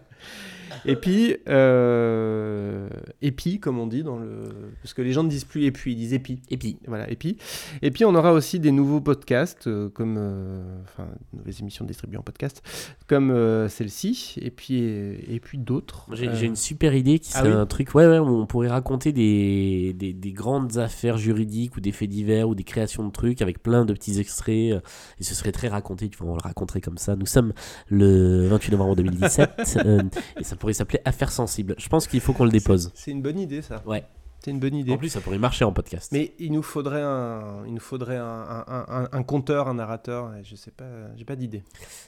Et 0.86 0.96
puis, 0.96 1.38
euh, 1.48 2.90
épi, 3.22 3.60
comme 3.60 3.80
on 3.80 3.88
dit 3.88 4.04
dans 4.04 4.18
le, 4.18 4.44
parce 4.82 4.94
que 4.94 5.02
les 5.02 5.14
gens 5.14 5.24
ne 5.24 5.30
disent 5.30 5.46
plus 5.46 5.66
épi, 5.66 5.92
ils 5.92 5.96
disent 5.96 6.14
épi. 6.14 6.40
Et 6.50 6.58
puis, 6.58 6.78
Voilà, 6.88 7.10
et 7.10 7.16
puis, 7.16 7.38
et 7.82 7.92
puis 7.92 8.06
on 8.06 8.16
aura 8.16 8.34
aussi 8.34 8.60
des 8.60 8.72
nouveaux 8.72 9.02
podcasts, 9.02 9.68
euh, 9.68 9.90
comme, 9.90 10.16
euh, 10.18 10.62
enfin, 10.84 11.08
de 11.34 11.40
nouvelles 11.40 11.60
émissions 11.60 11.86
distribuées 11.86 12.18
en 12.18 12.24
podcast, 12.24 12.62
comme 13.08 13.32
euh, 13.32 13.68
celle-ci, 13.70 14.36
et 14.42 14.52
puis, 14.52 14.80
et 14.80 15.40
puis 15.42 15.58
d'autres. 15.58 16.08
j'ai 16.14 16.28
Euh, 16.28 16.36
j'ai 16.36 16.46
une 16.46 16.56
super 16.56 16.94
idée 16.94 17.20
qui 17.20 17.32
ah 17.36 17.40
serait 17.40 17.50
oui 17.50 17.56
un 17.56 17.66
truc 17.66 17.94
ouais, 17.96 18.08
ouais, 18.08 18.20
où 18.20 18.28
on 18.28 18.46
pourrait 18.46 18.70
raconter 18.70 19.12
des, 19.12 19.94
des, 19.98 20.14
des 20.14 20.32
grandes 20.32 20.78
affaires 20.78 21.18
juridiques 21.18 21.76
ou 21.78 21.82
des 21.82 21.92
faits 21.92 22.10
divers 22.10 22.48
ou 22.48 22.56
des 22.56 22.64
créations 22.64 23.06
de 23.06 23.12
trucs 23.12 23.42
avec 23.42 23.62
plein 23.62 23.86
de 23.86 23.94
petits 23.94 24.20
extraits. 24.20 24.74
euh, 24.74 24.80
et 25.20 25.24
ce 25.24 25.36
serait 25.36 25.52
très 25.52 25.68
raconté, 25.68 26.10
tu 26.10 26.18
vois, 26.18 26.32
on 26.32 26.36
le 26.36 26.42
raconterait 26.42 26.82
comme 26.82 26.98
ça. 26.98 27.16
Nous 27.16 27.26
sommes 27.26 27.54
le 27.88 28.48
28 28.48 28.72
novembre 28.72 28.96
2017 28.96 29.80
euh, 29.86 30.02
et 30.40 30.44
ça 30.44 30.56
pourrait 30.56 30.69
s'appeler 30.74 31.00
Affaires 31.06 31.32
sensibles. 31.32 31.76
Je 31.78 31.90
pense 31.90 32.08
qu'il 32.08 32.20
faut 32.20 32.34
qu'on 32.34 32.46
le 32.46 32.52
dépose. 32.52 32.92
C'est 32.96 33.12
une 33.12 33.22
bonne 33.22 33.40
idée, 33.40 33.62
ça. 33.62 33.82
Ouais. 33.86 34.04
C'est 34.40 34.52
une 34.52 34.60
bonne 34.60 34.76
idée. 34.76 34.94
En 34.94 34.98
plus, 34.98 35.10
ça 35.10 35.20
pourrait 35.20 35.38
marcher 35.38 35.66
en 35.66 35.74
podcast. 35.74 36.12
Mais 36.14 36.34
il 36.40 36.54
nous 36.54 36.64
faudrait 36.64 37.02
un, 37.02 37.66
il 37.66 37.74
nous 37.74 37.80
faudrait 37.82 38.18
un, 38.18 38.64
un, 38.68 39.10
un, 39.12 39.24
conteur, 39.24 39.68
un 39.68 39.74
narrateur. 39.74 40.32
Je 40.44 40.56
sais 40.56 40.72
pas, 40.72 40.86
j'ai 41.18 41.26
pas 41.26 41.36
d'idée. 41.36 41.64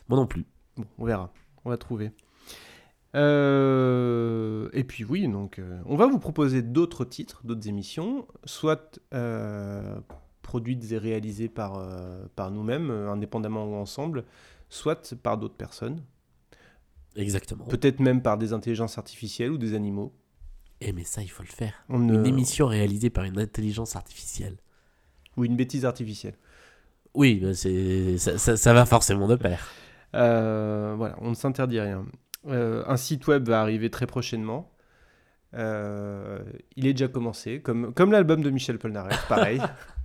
Moi 0.07 0.17
non 0.17 0.25
plus. 0.25 0.45
Bon, 0.77 0.85
on 0.97 1.05
verra. 1.05 1.33
On 1.65 1.69
va 1.69 1.77
trouver. 1.77 2.11
Euh, 3.15 4.69
et 4.73 4.83
puis 4.83 5.03
oui, 5.03 5.27
donc 5.27 5.59
euh, 5.59 5.81
on 5.85 5.97
va 5.97 6.07
vous 6.07 6.19
proposer 6.19 6.61
d'autres 6.61 7.03
titres, 7.03 7.41
d'autres 7.43 7.67
émissions, 7.67 8.25
soit 8.45 8.99
euh, 9.13 9.99
produites 10.41 10.91
et 10.91 10.97
réalisées 10.97 11.49
par, 11.49 11.85
par 12.35 12.51
nous-mêmes, 12.51 12.89
indépendamment 12.89 13.65
ou 13.65 13.75
ensemble, 13.75 14.23
soit 14.69 15.15
par 15.21 15.37
d'autres 15.37 15.55
personnes, 15.55 16.01
Exactement. 17.15 17.65
peut-être 17.65 17.99
même 17.99 18.21
par 18.21 18.37
des 18.37 18.53
intelligences 18.53 18.97
artificielles 18.97 19.51
ou 19.51 19.57
des 19.57 19.73
animaux. 19.73 20.13
Eh 20.79 20.93
mais 20.93 21.03
ça, 21.03 21.21
il 21.21 21.29
faut 21.29 21.43
le 21.43 21.47
faire. 21.49 21.73
On 21.89 22.01
Une 22.09 22.25
émission 22.25 22.65
réalisée 22.67 23.09
par 23.09 23.23
une 23.25 23.37
intelligence 23.39 23.95
artificielle. 23.95 24.57
Ou 25.37 25.45
une 25.45 25.55
bêtise 25.55 25.85
artificielle. 25.85 26.35
Oui, 27.13 27.35
bah, 27.41 27.53
c'est 27.53 28.17
ça, 28.17 28.37
ça- 28.37 28.57
ça 28.57 28.73
va 28.73 28.85
forcément 28.85 29.27
de 29.27 29.35
pair. 29.35 29.67
Euh, 30.15 30.93
voilà, 30.97 31.15
on 31.21 31.29
ne 31.29 31.35
s'interdit 31.35 31.79
rien. 31.79 32.05
Euh, 32.47 32.83
un 32.87 32.97
site 32.97 33.27
web 33.27 33.47
va 33.47 33.61
arriver 33.61 33.89
très 33.89 34.07
prochainement. 34.07 34.71
Euh, 35.53 36.39
il 36.77 36.87
est 36.87 36.93
déjà 36.93 37.07
commencé, 37.09 37.61
comme, 37.61 37.93
comme 37.93 38.11
l'album 38.11 38.41
de 38.41 38.49
Michel 38.49 38.79
Polnareff, 38.79 39.27
pareil. 39.27 39.61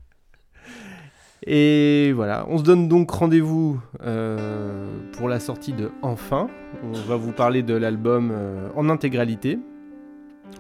Et 1.49 2.13
voilà, 2.13 2.45
on 2.49 2.59
se 2.59 2.65
donne 2.65 2.89
donc 2.89 3.11
rendez-vous 3.11 3.81
euh, 4.03 4.85
pour 5.13 5.29
la 5.29 5.39
sortie 5.39 5.73
de 5.73 5.91
Enfin. 6.03 6.49
On 6.83 6.93
va 6.93 7.15
vous 7.17 7.31
parler 7.33 7.63
de 7.63 7.75
l'album 7.75 8.31
euh, 8.33 8.69
en 8.75 8.89
intégralité. 8.89 9.59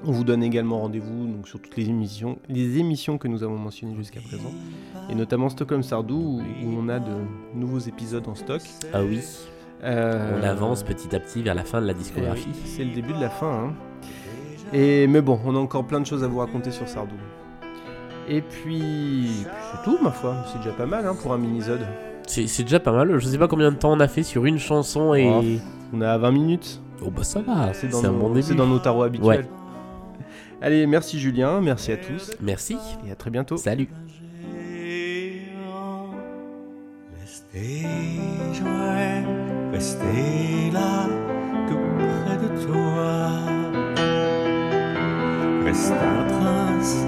On 0.04 0.12
vous 0.12 0.24
donne 0.24 0.42
également 0.44 0.80
rendez-vous 0.80 1.26
donc, 1.26 1.48
sur 1.48 1.60
toutes 1.60 1.76
les 1.76 1.88
émissions, 1.88 2.38
les 2.48 2.78
émissions 2.78 3.18
que 3.18 3.26
nous 3.28 3.42
avons 3.42 3.56
mentionnées 3.58 3.94
jusqu'à 3.96 4.20
présent, 4.20 4.52
et 5.08 5.14
notamment 5.14 5.48
Stockholm 5.48 5.82
Sardou, 5.82 6.14
où, 6.16 6.40
où 6.40 6.78
on 6.78 6.88
a 6.88 6.98
de 7.00 7.12
nouveaux 7.54 7.78
épisodes 7.78 8.26
en 8.28 8.34
stock. 8.34 8.60
Ah 8.92 9.02
oui, 9.02 9.20
Euh, 9.84 10.38
on 10.40 10.42
avance 10.44 10.82
petit 10.82 11.14
à 11.14 11.20
petit 11.20 11.42
vers 11.42 11.54
la 11.54 11.64
fin 11.64 11.80
de 11.80 11.86
la 11.86 11.92
eh 11.92 11.96
discographie. 11.96 12.48
oui, 12.52 12.60
C'est 12.64 12.84
le 12.84 12.94
début 12.94 13.12
de 13.12 13.20
la 13.20 13.30
fin. 13.30 13.46
hein. 13.68 13.74
Et 14.72 15.06
mais 15.06 15.20
bon, 15.22 15.38
on 15.44 15.54
a 15.54 15.58
encore 15.58 15.84
plein 15.86 16.00
de 16.00 16.06
choses 16.06 16.22
à 16.24 16.28
vous 16.28 16.38
raconter 16.38 16.70
sur 16.70 16.88
Sardou. 16.88 17.14
Et 18.28 18.40
puis, 18.42 19.46
c'est 19.72 19.82
tout, 19.84 19.98
ma 20.02 20.10
foi. 20.10 20.34
C'est 20.52 20.58
déjà 20.58 20.72
pas 20.72 20.86
mal 20.86 21.06
hein, 21.06 21.14
pour 21.20 21.32
un 21.32 21.38
mini-zode. 21.38 21.86
C'est 22.26 22.62
déjà 22.64 22.80
pas 22.80 22.92
mal. 22.92 23.18
Je 23.18 23.26
sais 23.26 23.38
pas 23.38 23.46
combien 23.48 23.70
de 23.70 23.76
temps 23.76 23.92
on 23.92 24.00
a 24.00 24.08
fait 24.08 24.22
sur 24.24 24.44
une 24.46 24.58
chanson 24.58 25.14
et. 25.14 25.30
Oh, 25.32 25.42
On 25.92 26.00
est 26.02 26.06
à 26.06 26.18
20 26.18 26.30
minutes. 26.32 26.80
Oh 27.04 27.10
bah 27.10 27.22
ça 27.24 27.40
va, 27.40 27.72
C'est 27.74 27.88
dans, 27.88 28.04
un 28.04 28.10
nos- 28.10 28.18
bon 28.18 28.28
début. 28.30 28.42
c'est 28.42 28.54
dans 28.54 28.66
nos 28.66 28.78
tarots 28.78 29.02
habituels. 29.04 29.40
Ouais. 29.40 29.46
Allez, 30.62 30.86
merci 30.86 31.18
Julien, 31.20 31.60
merci 31.60 31.92
à 31.92 31.98
tous 31.98 32.30
Merci, 32.40 32.78
et 33.06 33.12
à 33.12 33.14
très 33.14 33.28
bientôt. 33.30 33.58
salut. 33.58 33.88
Restez 39.72 40.70
là, 40.72 41.06
tout 41.68 41.78
près 41.98 42.36
de 42.36 42.64
toi. 42.66 43.30
Reste 45.64 45.92
un 45.92 46.24
prince, 46.38 47.04